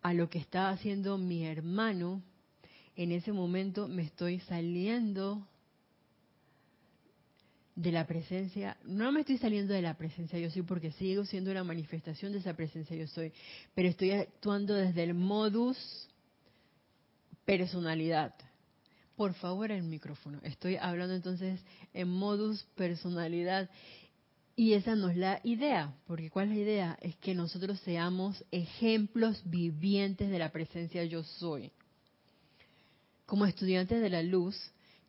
[0.06, 2.22] a lo que estaba haciendo mi hermano,
[2.95, 5.47] en ese momento me estoy saliendo
[7.74, 11.49] de la presencia, no me estoy saliendo de la presencia yo soy porque sigo siendo
[11.49, 13.34] una manifestación de esa presencia yo soy,
[13.74, 16.08] pero estoy actuando desde el modus
[17.43, 18.36] personalidad.
[19.16, 20.39] Por favor, el micrófono.
[20.43, 21.60] Estoy hablando entonces
[21.95, 23.72] en modus personalidad
[24.56, 26.97] y esa no es la idea, porque ¿cuál es la idea?
[27.01, 31.72] Es que nosotros seamos ejemplos vivientes de la presencia yo soy.
[33.26, 34.56] Como estudiantes de la luz,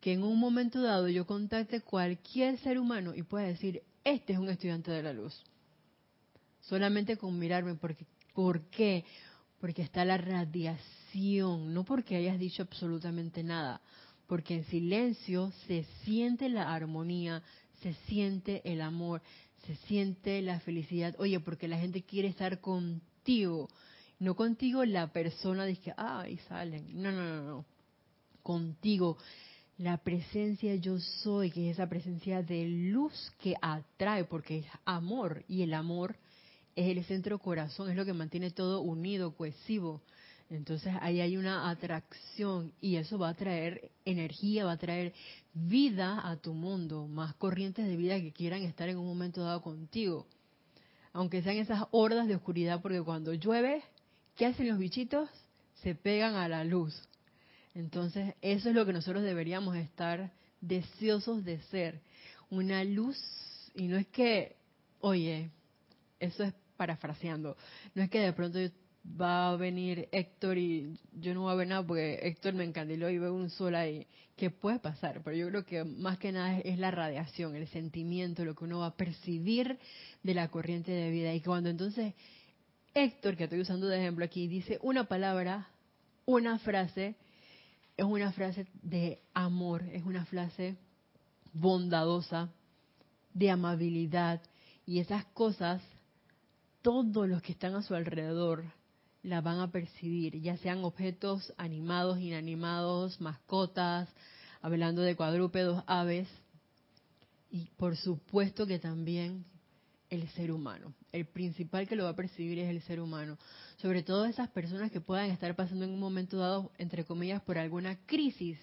[0.01, 4.39] que en un momento dado yo contacte cualquier ser humano y pueda decir, este es
[4.39, 5.41] un estudiante de la luz.
[6.59, 9.05] Solamente con mirarme, porque, ¿por qué?
[9.61, 13.79] Porque está la radiación, no porque hayas dicho absolutamente nada,
[14.27, 17.41] porque en silencio se siente la armonía,
[17.81, 19.21] se siente el amor,
[19.65, 21.15] se siente la felicidad.
[21.19, 23.69] Oye, porque la gente quiere estar contigo,
[24.19, 27.01] no contigo la persona dice, ay, salen.
[27.01, 27.65] No, no, no, no.
[28.41, 29.17] Contigo.
[29.77, 35.43] la presencia yo soy, que es esa presencia de luz que atrae, porque es amor,
[35.47, 36.15] y el amor
[36.75, 40.01] es el centro corazón, es lo que mantiene todo unido, cohesivo.
[40.49, 45.13] Entonces ahí hay una atracción y eso va a traer energía, va a traer
[45.53, 49.61] vida a tu mundo, más corrientes de vida que quieran estar en un momento dado
[49.61, 50.25] contigo.
[51.11, 53.83] Aunque sean esas hordas de oscuridad, porque cuando llueve,
[54.35, 55.29] ¿qué hacen los bichitos?
[55.81, 56.95] Se pegan a la luz.
[57.73, 60.31] Entonces, eso es lo que nosotros deberíamos estar
[60.61, 62.01] deseosos de ser.
[62.49, 63.17] Una luz,
[63.75, 64.55] y no es que,
[65.01, 65.51] oye,
[66.19, 67.57] eso es parafraseando,
[67.93, 68.59] no es que de pronto
[69.19, 73.09] va a venir Héctor y yo no voy a ver nada porque Héctor me encandiló
[73.09, 74.05] y veo un sol ahí,
[74.35, 78.45] que puede pasar, pero yo creo que más que nada es la radiación, el sentimiento,
[78.45, 79.79] lo que uno va a percibir
[80.23, 81.33] de la corriente de vida.
[81.33, 82.13] Y cuando entonces
[82.93, 85.67] Héctor, que estoy usando de ejemplo aquí, dice una palabra,
[86.25, 87.15] una frase,
[87.95, 90.75] es una frase de amor, es una frase
[91.53, 92.49] bondadosa,
[93.33, 94.41] de amabilidad,
[94.85, 95.81] y esas cosas,
[96.81, 98.63] todos los que están a su alrededor
[99.23, 104.09] la van a percibir, ya sean objetos animados, inanimados, mascotas,
[104.61, 106.27] hablando de cuadrúpedos, aves,
[107.49, 109.45] y por supuesto que también
[110.09, 110.93] el ser humano.
[111.11, 113.37] El principal que lo va a percibir es el ser humano.
[113.77, 117.57] Sobre todo esas personas que puedan estar pasando en un momento dado, entre comillas, por
[117.57, 118.59] alguna crisis.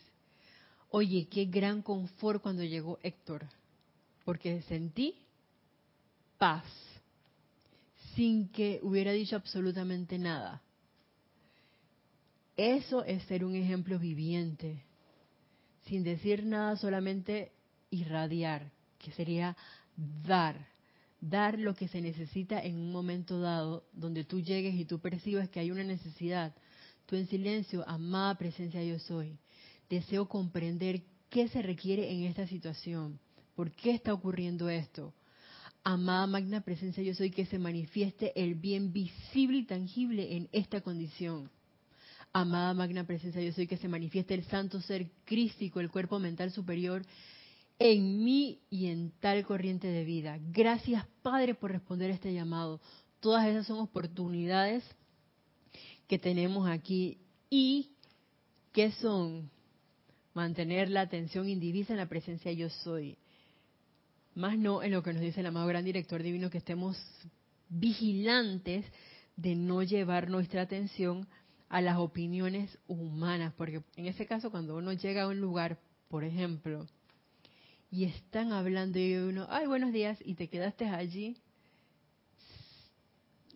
[0.90, 3.46] Oye, qué gran confort cuando llegó Héctor,
[4.24, 5.16] porque sentí
[6.38, 6.64] paz
[8.14, 10.62] sin que hubiera dicho absolutamente nada.
[12.56, 14.84] Eso es ser un ejemplo viviente,
[15.86, 17.52] sin decir nada, solamente
[17.90, 19.56] irradiar, que sería
[19.96, 20.68] dar,
[21.20, 25.48] dar lo que se necesita en un momento dado, donde tú llegues y tú percibes
[25.48, 26.54] que hay una necesidad.
[27.06, 29.36] Tú en silencio, amada presencia yo soy,
[29.90, 33.18] deseo comprender qué se requiere en esta situación,
[33.56, 35.12] por qué está ocurriendo esto
[35.84, 40.80] amada magna presencia yo soy, que se manifieste el bien visible y tangible en esta
[40.80, 41.50] condición.
[42.32, 46.50] Amada magna presencia yo soy, que se manifieste el santo ser crístico, el cuerpo mental
[46.50, 47.02] superior,
[47.78, 50.38] en mí y en tal corriente de vida.
[50.50, 52.80] Gracias Padre por responder a este llamado.
[53.20, 54.82] Todas esas son oportunidades
[56.08, 57.18] que tenemos aquí
[57.50, 57.90] y
[58.72, 59.50] que son
[60.32, 63.16] mantener la atención indivisa en la presencia yo soy
[64.34, 66.96] más no en lo que nos dice el amado gran director divino, que estemos
[67.68, 68.84] vigilantes
[69.36, 71.26] de no llevar nuestra atención
[71.68, 75.78] a las opiniones humanas, porque en ese caso cuando uno llega a un lugar,
[76.08, 76.86] por ejemplo,
[77.90, 81.36] y están hablando y uno, ay, buenos días, y te quedaste allí,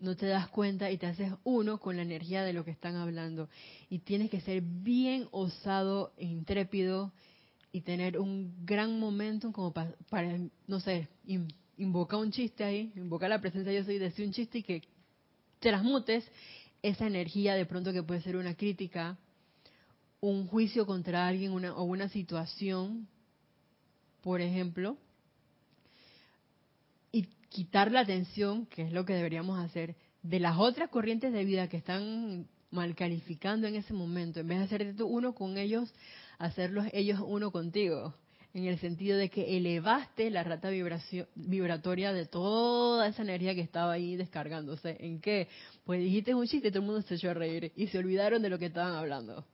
[0.01, 2.95] no te das cuenta y te haces uno con la energía de lo que están
[2.95, 3.49] hablando.
[3.89, 7.11] Y tienes que ser bien osado e intrépido
[7.71, 11.07] y tener un gran momento como para, no sé,
[11.77, 14.81] invocar un chiste ahí, invocar la presencia de yo soy, decir un chiste y que
[15.59, 16.25] transmutes
[16.81, 19.17] esa energía de pronto que puede ser una crítica,
[20.21, 23.07] un juicio contra alguien una, o una situación,
[24.21, 24.97] por ejemplo,
[27.11, 31.45] y quitar la atención, que es lo que deberíamos hacer, de las otras corrientes de
[31.45, 35.57] vida que están mal calificando en ese momento, en vez de hacerte tú uno con
[35.57, 35.93] ellos,
[36.39, 38.15] hacerlos ellos uno contigo,
[38.53, 40.69] en el sentido de que elevaste la rata
[41.35, 44.97] vibratoria de toda esa energía que estaba ahí descargándose.
[44.99, 45.47] ¿En qué?
[45.83, 48.41] Pues dijiste un chiste y todo el mundo se echó a reír y se olvidaron
[48.41, 49.45] de lo que estaban hablando.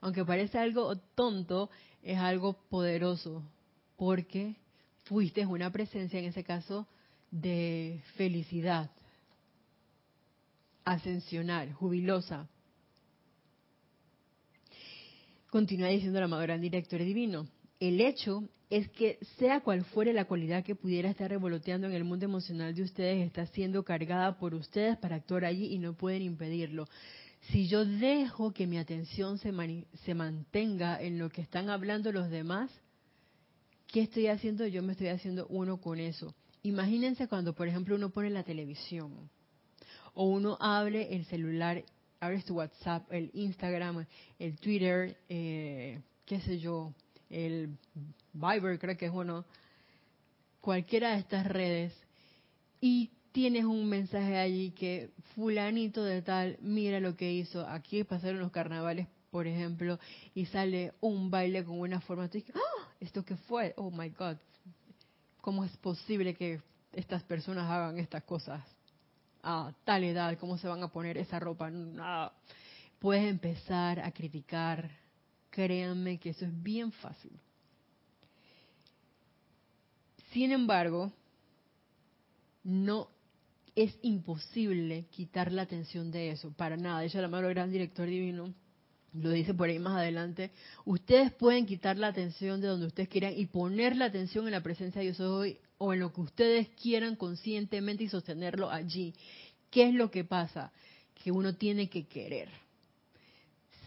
[0.00, 1.68] Aunque parece algo tonto,
[2.02, 3.42] es algo poderoso,
[3.96, 4.56] porque
[5.04, 6.86] fuiste una presencia, en ese caso,
[7.30, 8.90] de felicidad,
[10.84, 12.48] ascensional, jubilosa,
[15.50, 17.48] Continúa diciendo amado gran director divino.
[17.80, 22.04] El hecho es que sea cual fuere la cualidad que pudiera estar revoloteando en el
[22.04, 26.22] mundo emocional de ustedes, está siendo cargada por ustedes para actuar allí y no pueden
[26.22, 26.86] impedirlo.
[27.50, 29.52] Si yo dejo que mi atención se,
[30.04, 32.70] se mantenga en lo que están hablando los demás,
[33.88, 34.68] ¿qué estoy haciendo?
[34.68, 36.32] Yo me estoy haciendo uno con eso.
[36.62, 39.28] Imagínense cuando, por ejemplo, uno pone la televisión
[40.14, 41.82] o uno abre el celular
[42.20, 44.06] abres tu WhatsApp, el Instagram,
[44.38, 46.92] el Twitter, eh, qué sé yo,
[47.30, 47.76] el
[48.32, 49.44] Viber, creo que es uno,
[50.60, 51.94] cualquiera de estas redes,
[52.80, 58.40] y tienes un mensaje allí que fulanito de tal, mira lo que hizo, aquí pasaron
[58.40, 59.98] los carnavales, por ejemplo,
[60.34, 62.88] y sale un baile con una forma, tú dices, ¡Ah!
[63.00, 63.72] ¿esto qué fue?
[63.76, 64.36] Oh my God,
[65.40, 66.60] ¿cómo es posible que
[66.92, 68.62] estas personas hagan estas cosas?
[69.42, 71.70] A tal edad, cómo se van a poner esa ropa.
[72.98, 74.90] Puedes empezar a criticar
[75.50, 77.32] Créanme que eso es bien fácil.
[80.32, 81.12] Sin embargo,
[82.62, 83.08] no
[83.74, 87.00] es imposible quitar la atención de eso, para nada.
[87.00, 88.54] De hecho, el amado gran director divino
[89.12, 90.52] lo dice por ahí más adelante.
[90.84, 94.62] Ustedes pueden quitar la atención de donde ustedes quieran y poner la atención en la
[94.62, 99.14] presencia de Dios hoy o en lo que ustedes quieran conscientemente y sostenerlo allí.
[99.70, 100.72] ¿Qué es lo que pasa?
[101.14, 102.50] Que uno tiene que querer.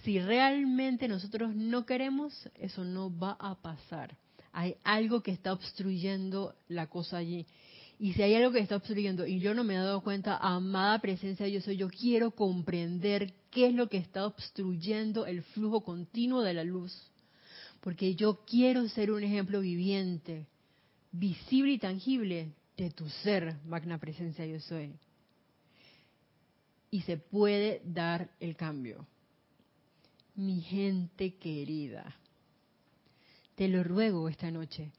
[0.03, 4.17] Si realmente nosotros no queremos, eso no va a pasar.
[4.51, 7.45] Hay algo que está obstruyendo la cosa allí.
[7.99, 10.97] Y si hay algo que está obstruyendo y yo no me he dado cuenta, amada
[10.99, 16.41] presencia yo soy, yo quiero comprender qué es lo que está obstruyendo el flujo continuo
[16.41, 17.11] de la luz.
[17.81, 20.47] Porque yo quiero ser un ejemplo viviente,
[21.13, 24.93] visible y tangible de tu ser, magna presencia yo soy.
[26.91, 29.07] Y se puede dar el cambio.
[30.35, 32.15] Mi gente querida,
[33.55, 34.91] te lo ruego esta noche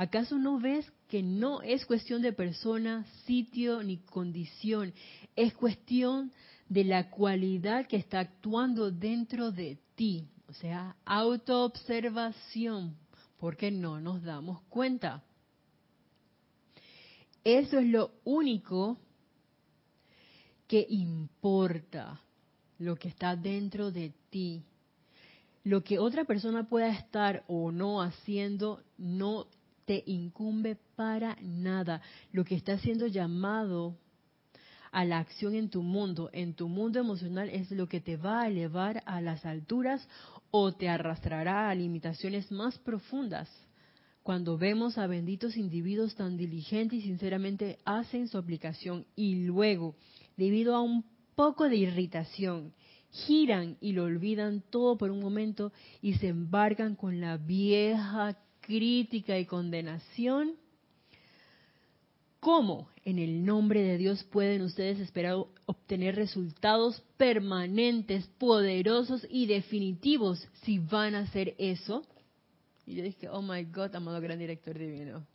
[0.00, 4.94] ¿Acaso no ves que no es cuestión de persona, sitio ni condición?
[5.36, 6.32] Es cuestión
[6.70, 10.26] de la cualidad que está actuando dentro de ti.
[10.48, 12.96] O sea, autoobservación,
[13.36, 15.22] porque no nos damos cuenta.
[17.44, 18.98] Eso es lo único
[20.66, 22.20] que importa,
[22.78, 24.62] lo que está dentro de ti.
[25.64, 29.46] Lo que otra persona pueda estar o no haciendo no
[29.84, 32.00] te incumbe para nada.
[32.32, 33.96] Lo que está siendo llamado
[34.92, 38.42] a la acción en tu mundo, en tu mundo emocional, es lo que te va
[38.42, 40.06] a elevar a las alturas
[40.50, 43.48] o te arrastrará a limitaciones más profundas.
[44.22, 49.96] Cuando vemos a benditos individuos tan diligentes y sinceramente hacen su aplicación y luego,
[50.36, 51.04] debido a un
[51.34, 52.74] poco de irritación,
[53.10, 59.38] giran y lo olvidan todo por un momento y se embarcan con la vieja crítica
[59.38, 60.52] y condenación,
[62.40, 70.46] ¿cómo en el nombre de Dios pueden ustedes esperar obtener resultados permanentes, poderosos y definitivos
[70.62, 72.02] si van a hacer eso?
[72.86, 75.26] Y yo dije, oh my God, amado gran director divino.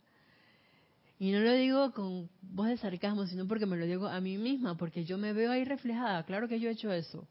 [1.18, 4.36] Y no lo digo con voz de sarcasmo, sino porque me lo digo a mí
[4.36, 6.24] misma, porque yo me veo ahí reflejada.
[6.24, 7.26] Claro que yo he hecho eso.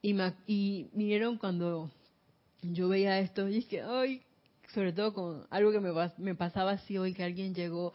[0.00, 1.90] Y, me, y vinieron cuando
[2.62, 4.22] yo veía esto y dije, ay,
[4.74, 7.92] sobre todo con algo que me, me pasaba así hoy, que alguien llegó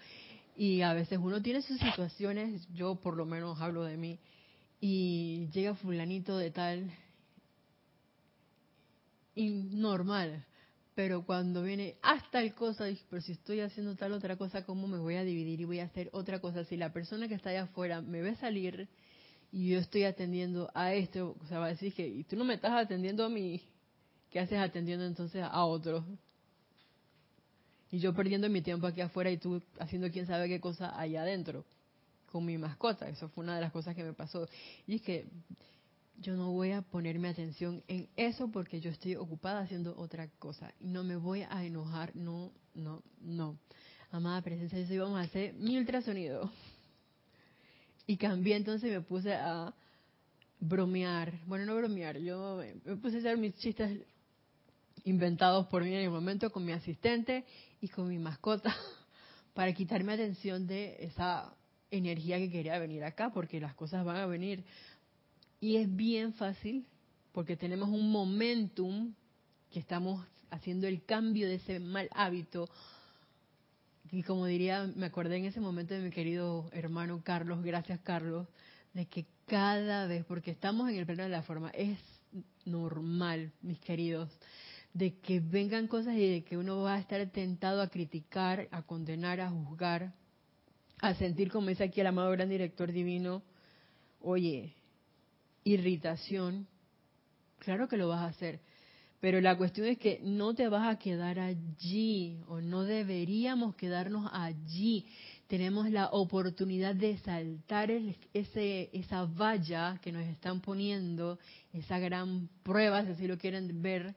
[0.56, 4.20] y a veces uno tiene sus situaciones, yo por lo menos hablo de mí,
[4.82, 6.92] y llega fulanito de tal,
[9.36, 10.44] y normal,
[10.98, 14.98] pero cuando viene hasta el cosa, pero si estoy haciendo tal otra cosa, ¿cómo me
[14.98, 16.64] voy a dividir y voy a hacer otra cosa?
[16.64, 18.90] Si la persona que está allá afuera me ve salir
[19.52, 22.44] y yo estoy atendiendo a esto, o sea, va a decir que, y tú no
[22.44, 23.62] me estás atendiendo a mí,
[24.32, 26.04] ¿qué haces atendiendo entonces a otro?
[27.92, 31.22] Y yo perdiendo mi tiempo aquí afuera y tú haciendo quién sabe qué cosa allá
[31.22, 31.64] adentro
[32.32, 33.08] con mi mascota.
[33.08, 34.50] Eso fue una de las cosas que me pasó.
[34.88, 35.28] Y es que
[36.20, 40.74] yo no voy a ponerme atención en eso porque yo estoy ocupada haciendo otra cosa.
[40.80, 42.16] Y no me voy a enojar.
[42.16, 43.58] No, no, no.
[44.12, 46.50] Amada presencia, eso íbamos a hacer mi ultrasonido.
[48.06, 49.74] Y cambié, entonces me puse a
[50.60, 51.34] bromear.
[51.46, 54.02] Bueno, no bromear, yo me puse a hacer mis chistes
[55.04, 57.46] inventados por mí en el momento con mi asistente
[57.80, 58.76] y con mi mascota
[59.54, 61.54] para quitarme atención de esa
[61.92, 64.64] energía que quería venir acá, porque las cosas van a venir.
[65.60, 66.86] Y es bien fácil,
[67.32, 69.14] porque tenemos un momentum
[69.72, 72.70] que estamos haciendo el cambio de ese mal hábito.
[74.12, 78.48] Y como diría, me acordé en ese momento de mi querido hermano Carlos, gracias Carlos,
[78.94, 82.00] de que cada vez, porque estamos en el pleno de la forma, es
[82.66, 84.30] normal, mis queridos,
[84.94, 88.82] de que vengan cosas y de que uno va a estar tentado a criticar, a
[88.84, 90.14] condenar, a juzgar,
[91.02, 93.44] a sentir, como dice aquí el amado gran director divino,
[94.22, 94.74] oye,
[95.68, 96.68] irritación,
[97.60, 98.60] claro que lo vas a hacer.
[99.20, 104.30] Pero la cuestión es que no te vas a quedar allí o no deberíamos quedarnos
[104.32, 105.06] allí.
[105.48, 107.90] Tenemos la oportunidad de saltar
[108.34, 111.40] ese, esa valla que nos están poniendo,
[111.74, 114.16] esa gran prueba, si así lo quieren ver,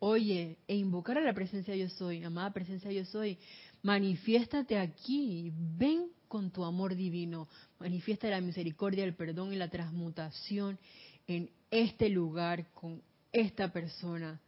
[0.00, 3.38] oye, e invocar a la presencia yo soy, amada presencia yo soy,
[3.82, 7.46] manifiéstate aquí, ven con tu amor divino,
[7.78, 10.78] manifiesta la misericordia, el perdón y la transmutación
[11.26, 13.02] en este lugar con
[13.32, 14.40] esta persona.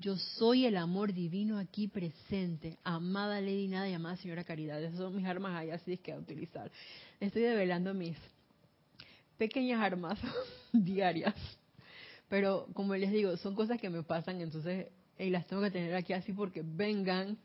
[0.00, 4.82] Yo soy el amor divino aquí presente, amada Lady Nada y amada Señora Caridad.
[4.82, 6.68] Esas son mis armas allá, así es que a utilizar.
[7.20, 8.16] Estoy develando mis
[9.38, 10.18] pequeñas armas
[10.72, 11.36] diarias
[12.28, 15.94] Pero como les digo, son cosas que me pasan, entonces y las tengo que tener
[15.94, 17.38] aquí así porque vengan,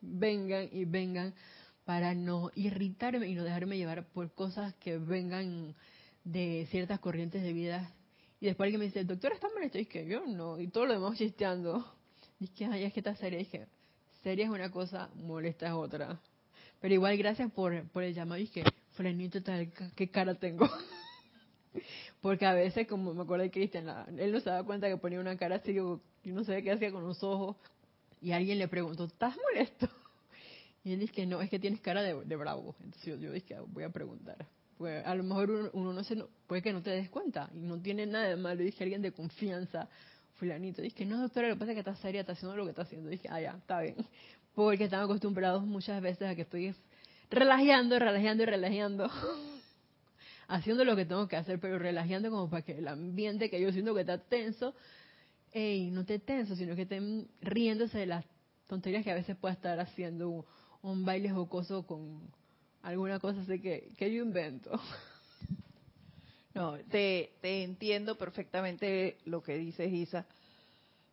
[0.00, 1.34] vengan y vengan
[1.86, 5.74] para no irritarme y no dejarme llevar por cosas que vengan
[6.24, 7.94] de ciertas corrientes de vida.
[8.40, 9.78] Y después alguien me dice, doctor, ¿está molesto?
[9.78, 11.86] Y es que yo no, y todo lo demás chisteando.
[12.40, 13.38] Y es que, ay, es que está seria.
[13.38, 13.68] Y dije,
[14.24, 16.20] seria es una cosa, molesta es otra.
[16.80, 18.40] Pero igual gracias por, por el llamado.
[18.40, 18.64] Y es que,
[18.94, 20.68] frenito tal, qué cara tengo.
[22.20, 25.20] Porque a veces, como me acuerdo de Cristian, él no se daba cuenta que ponía
[25.20, 27.56] una cara así, yo, no sabía qué hacía con los ojos.
[28.20, 29.88] Y alguien le preguntó, ¿estás molesto?
[30.86, 32.76] Y él dice que no, es que tienes cara de, bravo.
[32.78, 34.46] Entonces yo, dije, voy a preguntar.
[34.78, 36.16] Pues a lo mejor uno, no se,
[36.46, 38.62] puede que no te des cuenta y no tiene nada de malo.
[38.62, 39.88] Dije alguien de confianza,
[40.34, 40.82] fulanito.
[40.82, 42.82] Dije, no, doctora, lo que pasa es que está seria, está haciendo lo que está
[42.82, 43.10] haciendo.
[43.10, 43.96] Dije, ah, ya, está bien.
[44.54, 46.72] Porque están acostumbrados muchas veces a que estoy
[47.30, 49.10] relajando, relajando y relajando
[50.46, 53.72] haciendo lo que tengo que hacer, pero relajando como para que el ambiente que yo
[53.72, 54.72] siento que está tenso,
[55.50, 58.24] ey, no esté tenso, sino que estén riéndose de las
[58.68, 60.46] tonterías que a veces pueda estar haciendo
[60.90, 62.20] un, baile jocoso con
[62.82, 64.70] alguna cosa así que, que yo invento.
[66.54, 70.24] No, te, te entiendo perfectamente lo que dices, Isa,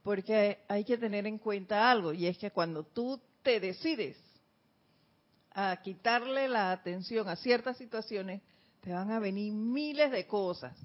[0.02, 4.18] porque hay que tener en cuenta algo, y es que cuando tú te decides
[5.52, 8.42] a quitarle la atención a ciertas situaciones,
[8.80, 10.78] te van a venir miles de cosas.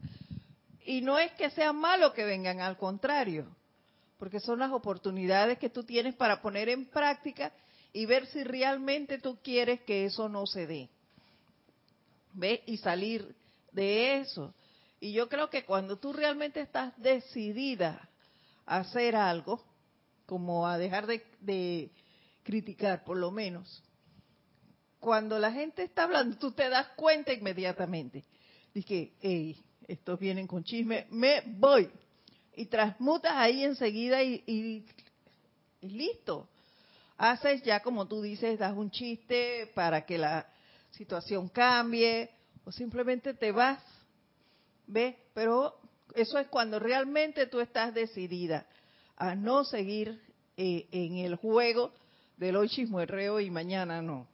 [0.84, 3.47] Y no es que sea malo que vengan, al contrario,
[4.18, 7.53] porque son las oportunidades que tú tienes para poner en práctica
[7.93, 10.89] y ver si realmente tú quieres que eso no se dé.
[12.32, 12.62] ¿Ve?
[12.66, 13.34] Y salir
[13.72, 14.55] de eso.
[15.01, 18.09] Y yo creo que cuando tú realmente estás decidida
[18.66, 19.64] a hacer algo,
[20.26, 21.91] como a dejar de, de
[22.43, 23.82] criticar por lo menos,
[25.01, 28.24] cuando la gente está hablando, tú te das cuenta inmediatamente.
[28.74, 31.89] Dije, hey, estos vienen con chisme, me voy.
[32.55, 34.84] Y transmutas ahí enseguida y,
[35.80, 36.49] listo.
[37.19, 40.47] Haces ya como tú dices, das un chiste para que la
[40.93, 42.31] situación cambie
[42.64, 43.83] o simplemente te vas.
[44.87, 45.16] ¿Ves?
[45.35, 45.79] Pero
[46.14, 48.66] eso es cuando realmente tú estás decidida
[49.16, 50.23] a no seguir
[50.57, 51.93] eh, en el juego
[52.39, 54.27] del hoy chismuerreo y mañana no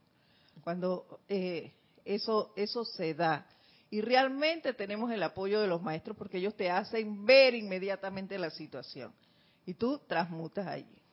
[0.65, 1.73] cuando eh,
[2.05, 3.47] eso, eso se da.
[3.91, 8.51] Y realmente tenemos el apoyo de los maestros porque ellos te hacen ver inmediatamente la
[8.51, 9.13] situación.
[9.67, 11.04] Y tú transmutas allí.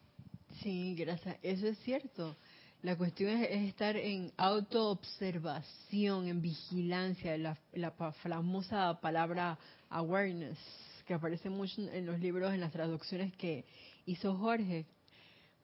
[0.59, 1.37] Sí, gracias.
[1.41, 2.35] Eso es cierto.
[2.83, 9.57] La cuestión es, estar en autoobservación, en vigilancia, la, la famosa palabra
[9.89, 10.57] awareness,
[11.05, 13.65] que aparece mucho en los libros, en las traducciones que
[14.05, 14.87] hizo Jorge.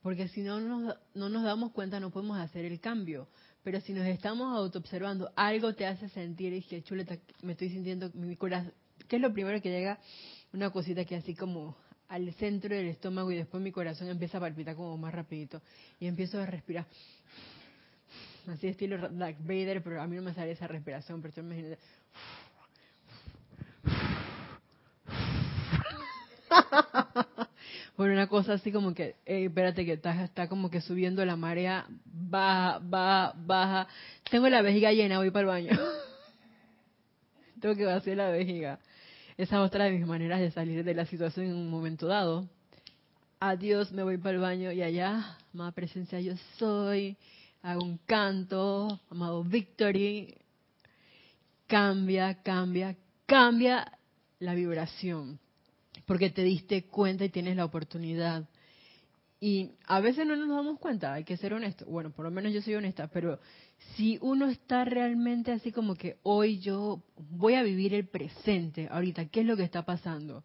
[0.02, 3.28] Porque si no nos, no nos damos cuenta, no podemos hacer el cambio.
[3.64, 8.12] Pero si nos estamos autoobservando, algo te hace sentir, y que chuleta, me estoy sintiendo
[8.14, 8.74] mi corazón.
[9.08, 10.00] ¿Qué es lo primero que llega?
[10.54, 11.76] Una cosita que así como
[12.10, 15.62] al centro del estómago y después mi corazón empieza a palpitar como más rapidito.
[16.00, 16.86] Y empiezo a respirar.
[18.48, 21.78] Así estilo Darth Vader, pero a mí no me sale esa respiración, pero yo me
[27.96, 31.86] por una cosa así como que, espérate que está, está como que subiendo la marea,
[32.06, 33.88] baja, baja, baja.
[34.30, 35.80] Tengo la vejiga llena, voy para el baño.
[37.60, 38.80] Tengo que vaciar la vejiga.
[39.38, 42.50] Esa es otra de mis maneras de salir de la situación en un momento dado.
[43.40, 47.16] Adiós, me voy para el baño y allá, amada presencia, yo soy.
[47.62, 50.36] Hago un canto, amado Victory.
[51.68, 53.92] Cambia, cambia, cambia
[54.40, 55.40] la vibración
[56.08, 58.48] porque te diste cuenta y tienes la oportunidad.
[59.40, 61.86] Y a veces no nos damos cuenta, hay que ser honesto.
[61.86, 63.40] Bueno, por lo menos yo soy honesta, pero
[63.96, 67.02] si uno está realmente así como que hoy yo
[67.32, 70.44] voy a vivir el presente, ahorita, ¿qué es lo que está pasando?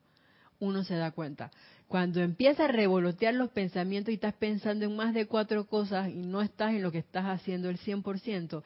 [0.58, 1.50] Uno se da cuenta.
[1.88, 6.22] Cuando empieza a revolotear los pensamientos y estás pensando en más de cuatro cosas y
[6.22, 8.62] no estás en lo que estás haciendo el 100%,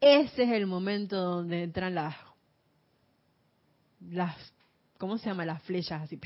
[0.00, 2.16] ese es el momento donde entran las,
[4.00, 4.36] las
[4.98, 5.44] ¿cómo se llama?
[5.44, 6.18] Las flechas así,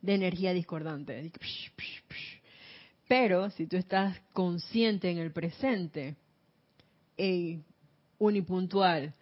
[0.00, 1.30] de energía discordante.
[3.08, 6.16] Pero si tú estás consciente en el presente,
[7.16, 7.60] y
[8.18, 9.14] unipuntual,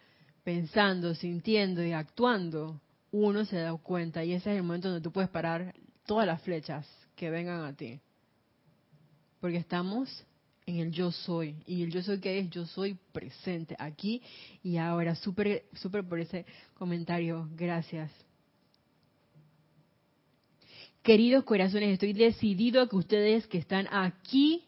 [0.43, 2.81] pensando, sintiendo y actuando,
[3.11, 5.73] uno se da cuenta y ese es el momento donde tú puedes parar
[6.05, 7.99] todas las flechas que vengan a ti.
[9.39, 10.25] Porque estamos
[10.65, 11.55] en el yo soy.
[11.65, 14.21] Y el yo soy que es, yo soy presente aquí
[14.63, 15.15] y ahora.
[15.15, 17.47] Súper, súper por ese comentario.
[17.55, 18.11] Gracias.
[21.01, 24.63] Queridos corazones, estoy decidido a que ustedes que están aquí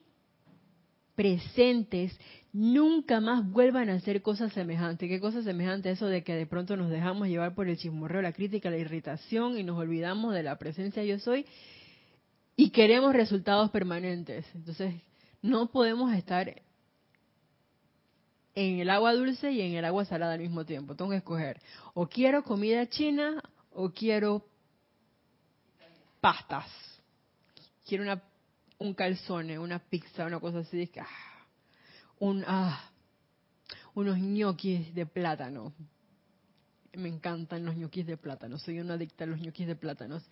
[1.16, 2.16] presentes,
[2.54, 5.10] nunca más vuelvan a hacer cosas semejantes.
[5.10, 5.98] ¿Qué cosas semejantes?
[5.98, 9.58] Eso de que de pronto nos dejamos llevar por el chismorreo, la crítica, la irritación
[9.58, 11.46] y nos olvidamos de la presencia yo soy
[12.56, 14.46] y queremos resultados permanentes.
[14.56, 14.96] Entonces,
[15.42, 16.62] no podemos estar
[18.56, 20.96] en el agua dulce y en el agua salada al mismo tiempo.
[20.96, 21.62] Tengo que escoger.
[21.94, 24.44] O quiero comida china o quiero
[26.20, 26.66] pastas.
[27.86, 28.24] Quiero una,
[28.80, 30.90] un calzone, una pizza, una cosa así.
[31.00, 31.27] Ah,
[32.20, 32.92] un, ah,
[33.96, 35.74] unos ñoquis de plátano.
[36.94, 38.58] Me encantan los ñoquis de plátano.
[38.58, 40.24] Soy una adicta a los ñoquis de plátanos.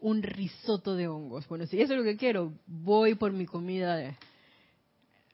[0.00, 1.48] Un risotto de hongos.
[1.48, 4.14] Bueno, si eso es lo que quiero, voy por mi comida de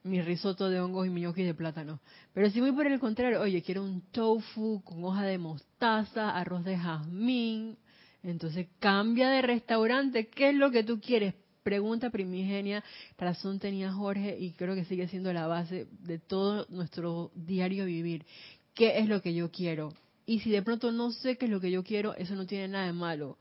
[0.03, 1.99] mi risotto de hongos y mi ñoquis de plátano.
[2.33, 6.63] Pero si voy por el contrario, oye, quiero un tofu con hoja de mostaza, arroz
[6.63, 7.77] de jazmín,
[8.23, 10.27] entonces cambia de restaurante.
[10.27, 11.35] ¿Qué es lo que tú quieres?
[11.63, 12.83] Pregunta primigenia,
[13.17, 18.25] razón tenía Jorge y creo que sigue siendo la base de todo nuestro diario vivir.
[18.73, 19.93] ¿Qué es lo que yo quiero?
[20.25, 22.69] Y si de pronto no sé qué es lo que yo quiero, eso no tiene
[22.69, 23.37] nada de malo.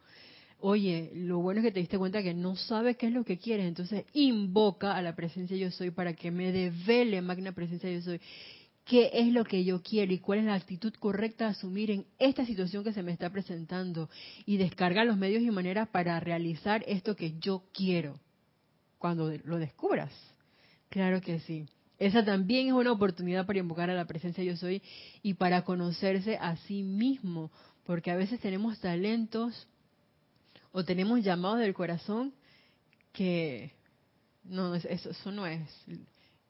[0.61, 3.39] Oye, lo bueno es que te diste cuenta que no sabes qué es lo que
[3.39, 8.01] quieres, entonces invoca a la presencia yo soy para que me devele, magna presencia yo
[8.03, 8.21] soy,
[8.89, 12.07] qué es lo que yo quiero y cuál es la actitud correcta a asumir en
[12.19, 14.09] esta situación que se me está presentando
[14.47, 18.19] y descarga los medios y maneras para realizar esto que yo quiero
[18.97, 20.11] cuando lo descubras.
[20.89, 21.67] Claro que sí.
[21.99, 24.83] Esa también es una oportunidad para invocar a la presencia yo soy
[25.23, 27.51] y para conocerse a sí mismo,
[27.85, 29.69] porque a veces tenemos talentos
[30.73, 32.33] o tenemos llamados del corazón
[33.13, 33.73] que
[34.45, 35.61] no, eso, eso no es,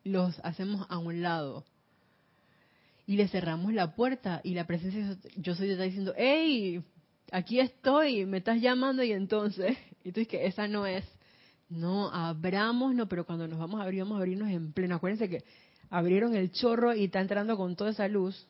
[0.04, 1.64] los hacemos a un lado
[3.08, 6.84] y le cerramos la puerta y la presencia yo soy está diciendo, hey,
[7.32, 11.06] aquí estoy, me estás llamando y entonces, y tú dices que esa no es.
[11.70, 14.94] No, abramos, no, pero cuando nos vamos a abrir, vamos a abrirnos en pleno.
[14.94, 15.42] Acuérdense que
[15.88, 18.46] abrieron el chorro y está entrando con toda esa luz.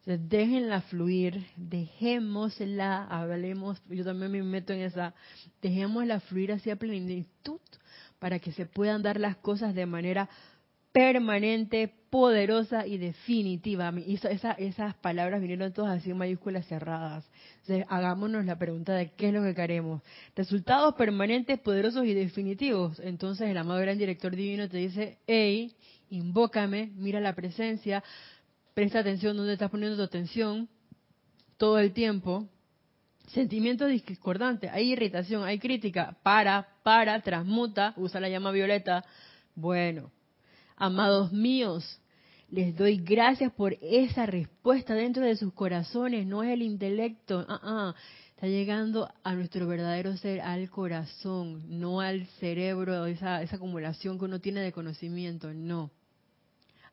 [0.00, 5.14] Entonces, déjenla fluir, dejémosla, hablemos, yo también me meto en esa,
[5.60, 7.60] dejémosla fluir hacia plenitud
[8.18, 10.28] para que se puedan dar las cosas de manera
[10.92, 13.92] permanente, poderosa y definitiva.
[13.96, 17.24] esas palabras vinieron todas así en mayúsculas cerradas.
[17.62, 20.02] Entonces, hagámonos la pregunta de qué es lo que queremos.
[20.36, 23.00] Resultados permanentes, poderosos y definitivos.
[23.00, 25.74] Entonces, el amado gran director divino te dice, hey,
[26.10, 28.04] invócame, mira la presencia,
[28.74, 30.68] presta atención donde estás poniendo tu atención
[31.56, 32.46] todo el tiempo.
[33.28, 39.04] Sentimientos discordantes, hay irritación, hay crítica, para, para, transmuta, usa la llama violeta.
[39.54, 40.10] Bueno,
[40.84, 42.00] Amados míos,
[42.50, 47.60] les doy gracias por esa respuesta dentro de sus corazones, no es el intelecto, ah,
[47.62, 47.94] ah.
[48.30, 54.24] está llegando a nuestro verdadero ser, al corazón, no al cerebro, esa, esa acumulación que
[54.24, 55.92] uno tiene de conocimiento, no,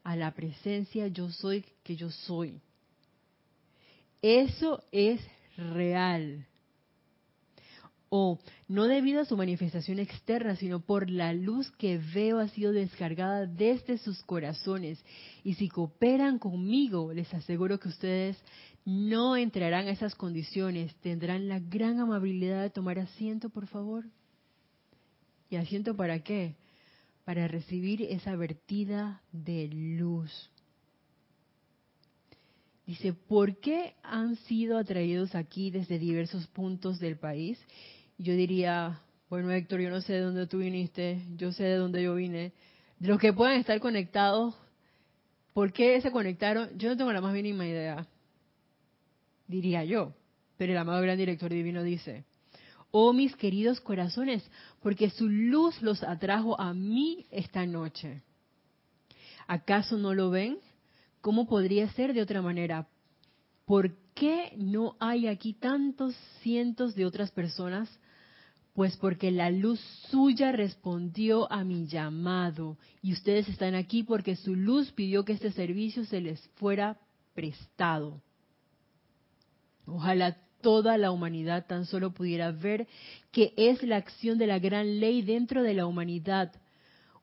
[0.03, 2.61] a la presencia yo soy que yo soy.
[4.21, 5.19] Eso es
[5.57, 6.45] real
[8.09, 12.71] o no debido a su manifestación externa, sino por la luz que veo ha sido
[12.71, 15.03] descargada desde sus corazones.
[15.43, 18.37] Y si cooperan conmigo, les aseguro que ustedes
[18.83, 20.95] no entrarán a esas condiciones.
[20.97, 24.05] Tendrán la gran amabilidad de tomar asiento, por favor.
[25.49, 26.55] ¿Y asiento para qué?
[27.25, 30.49] Para recibir esa vertida de luz.
[32.87, 37.59] Dice, ¿por qué han sido atraídos aquí desde diversos puntos del país?
[38.19, 38.99] Yo diría,
[39.29, 42.51] bueno Héctor, yo no sé de dónde tú viniste, yo sé de dónde yo vine.
[42.99, 44.53] De los que puedan estar conectados,
[45.53, 46.77] ¿por qué se conectaron?
[46.77, 48.05] Yo no tengo la más mínima idea,
[49.47, 50.13] diría yo.
[50.57, 52.25] Pero el amado gran director divino dice,
[52.91, 54.43] oh mis queridos corazones,
[54.81, 58.21] porque su luz los atrajo a mí esta noche.
[59.47, 60.59] ¿Acaso no lo ven?
[61.21, 62.89] ¿Cómo podría ser de otra manera?
[63.63, 67.89] ¿Por qué no hay aquí tantos cientos de otras personas
[68.79, 69.77] pues porque la luz
[70.09, 75.51] suya respondió a mi llamado y ustedes están aquí porque su luz pidió que este
[75.51, 76.97] servicio se les fuera
[77.35, 78.21] prestado.
[79.85, 82.87] Ojalá toda la humanidad tan solo pudiera ver
[83.33, 86.53] que es la acción de la gran ley dentro de la humanidad.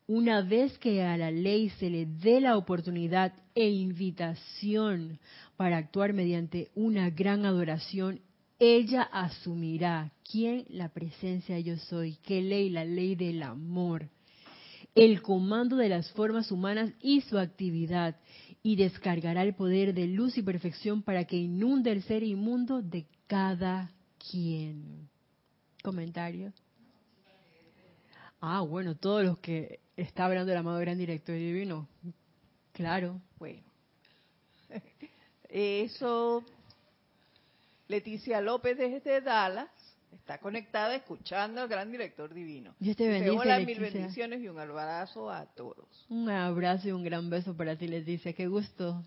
[0.06, 5.20] Una vez que a la ley se le dé la oportunidad e invitación
[5.56, 8.20] para actuar mediante una gran adoración
[8.58, 14.08] ella asumirá quién la presencia yo soy, qué ley, la ley del amor,
[14.94, 18.16] el comando de las formas humanas y su actividad,
[18.62, 23.06] y descargará el poder de luz y perfección para que inunde el ser inmundo de
[23.26, 23.92] cada
[24.30, 25.08] quien.
[25.82, 26.52] Comentario.
[28.40, 31.88] Ah, bueno, todos los que está hablando el amado gran director divino.
[32.72, 33.20] Claro.
[33.38, 33.62] Bueno.
[35.48, 36.44] Eso,
[37.88, 39.68] Leticia López desde Dallas
[40.12, 42.74] está conectada escuchando al gran director divino.
[42.80, 46.06] Dios te bendice, hola, mil bendiciones y un abrazo a todos.
[46.08, 48.32] Un abrazo y un gran beso para ti, Leticia.
[48.32, 49.04] Qué gusto.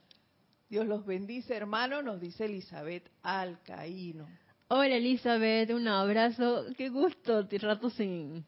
[0.69, 4.27] Dios los bendice, hermano, nos dice Elizabeth Alcaíno.
[4.67, 5.71] Hola, Elizabeth.
[5.71, 6.65] Un abrazo.
[6.77, 7.47] Qué gusto.
[7.47, 8.45] Te rato sin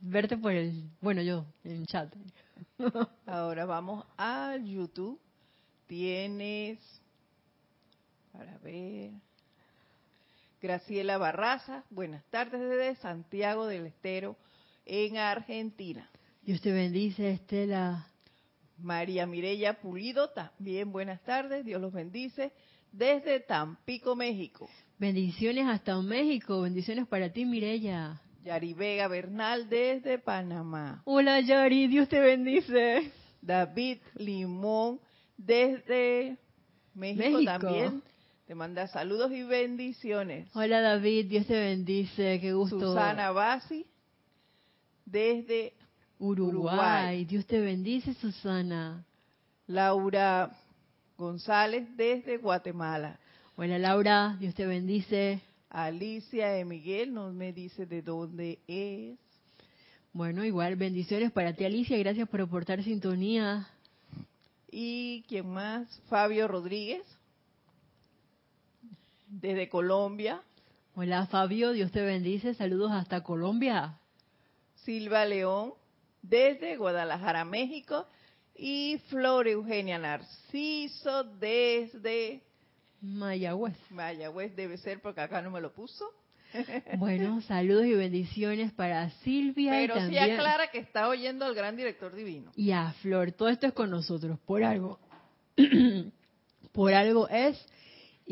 [0.00, 0.88] verte por el...
[1.00, 2.14] Bueno, yo, en chat.
[3.26, 5.20] Ahora vamos a YouTube.
[5.88, 6.78] Tienes...
[8.32, 9.10] Para ver...
[10.60, 14.36] Graciela Barraza, buenas tardes desde Santiago del Estero,
[14.84, 16.06] en Argentina.
[16.42, 18.06] Dios te bendice, Estela.
[18.76, 22.52] María Mireya Pulido, también buenas tardes, Dios los bendice,
[22.92, 24.68] desde Tampico, México.
[24.98, 28.20] Bendiciones hasta México, bendiciones para ti, Mireya.
[28.44, 31.00] Yari Vega Bernal, desde Panamá.
[31.06, 33.10] Hola, Yari, Dios te bendice.
[33.40, 35.00] David Limón,
[35.38, 36.36] desde
[36.92, 37.44] México, México.
[37.44, 38.02] también.
[38.50, 40.48] Te manda saludos y bendiciones.
[40.54, 42.80] Hola, David, Dios te bendice, qué gusto.
[42.80, 43.86] Susana Basi,
[45.06, 45.72] desde
[46.18, 46.50] Uruguay.
[46.50, 47.24] Uruguay.
[47.26, 49.06] Dios te bendice, Susana.
[49.68, 50.50] Laura
[51.16, 53.20] González, desde Guatemala.
[53.54, 55.40] Hola, Laura, Dios te bendice.
[55.68, 59.16] Alicia de Miguel no me dice de dónde es.
[60.12, 63.68] Bueno, igual, bendiciones para ti, Alicia, gracias por aportar sintonía.
[64.72, 65.86] ¿Y quién más?
[66.08, 67.04] Fabio Rodríguez,
[69.30, 70.42] desde Colombia.
[70.94, 73.98] Hola, Fabio, Dios te bendice, saludos hasta Colombia.
[74.84, 75.72] Silva León,
[76.22, 78.06] desde Guadalajara, México.
[78.54, 82.42] Y Flor Eugenia Narciso, desde
[83.00, 83.76] Mayagüez.
[83.90, 86.04] Mayagüez, debe ser porque acá no me lo puso.
[86.98, 91.54] Bueno, saludos y bendiciones para Silvia Pero y sí también aclara que está oyendo al
[91.54, 92.50] gran director divino.
[92.56, 93.32] y a Flor.
[93.32, 94.98] Todo esto es con nosotros, por algo.
[96.72, 97.64] por algo es.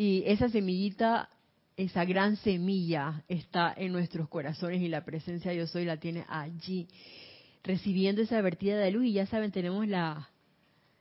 [0.01, 1.28] Y esa semillita,
[1.76, 6.24] esa gran semilla está en nuestros corazones y la presencia de Yo Soy la tiene
[6.28, 6.86] allí,
[7.64, 9.07] recibiendo esa vertida de luz.
[9.07, 10.30] Y ya saben, tenemos la,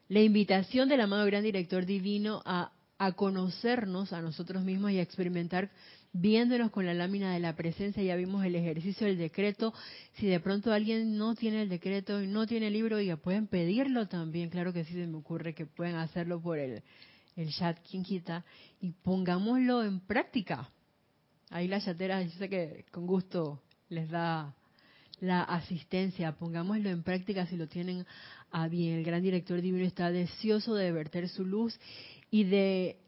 [0.07, 5.03] la invitación del amado gran director divino a, a conocernos a nosotros mismos y a
[5.03, 5.69] experimentar
[6.11, 9.75] viéndonos con la lámina de la presencia, ya vimos el ejercicio del decreto.
[10.13, 13.45] Si de pronto alguien no tiene el decreto y no tiene el libro, ya pueden
[13.45, 14.49] pedirlo también.
[14.49, 16.81] Claro que sí se me ocurre que pueden hacerlo por el,
[17.37, 18.43] el chat, quien quita,
[18.81, 20.69] y pongámoslo en práctica.
[21.49, 24.53] Ahí las chateras, yo sé que con gusto les da
[25.21, 28.05] la asistencia, pongámoslo en práctica si lo tienen
[28.51, 28.97] a bien.
[28.97, 31.79] El gran director divino está deseoso de verter su luz
[32.29, 32.99] y de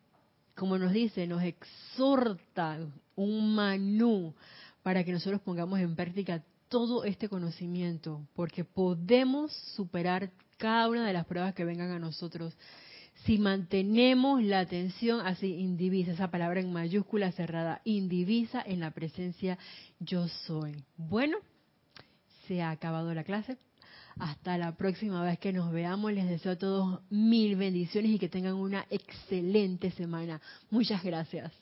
[0.59, 2.79] como nos dice, nos exhorta
[3.15, 4.35] un manú
[4.83, 11.13] para que nosotros pongamos en práctica todo este conocimiento, porque podemos superar cada una de
[11.13, 12.53] las pruebas que vengan a nosotros
[13.25, 19.57] si mantenemos la atención así indivisa, esa palabra en mayúscula cerrada, indivisa en la presencia
[19.99, 20.83] yo soy.
[20.97, 21.37] Bueno,
[22.47, 23.57] se ha acabado la clase.
[24.17, 28.27] Hasta la próxima vez que nos veamos, les deseo a todos mil bendiciones y que
[28.27, 30.41] tengan una excelente semana.
[30.69, 31.53] Muchas gracias.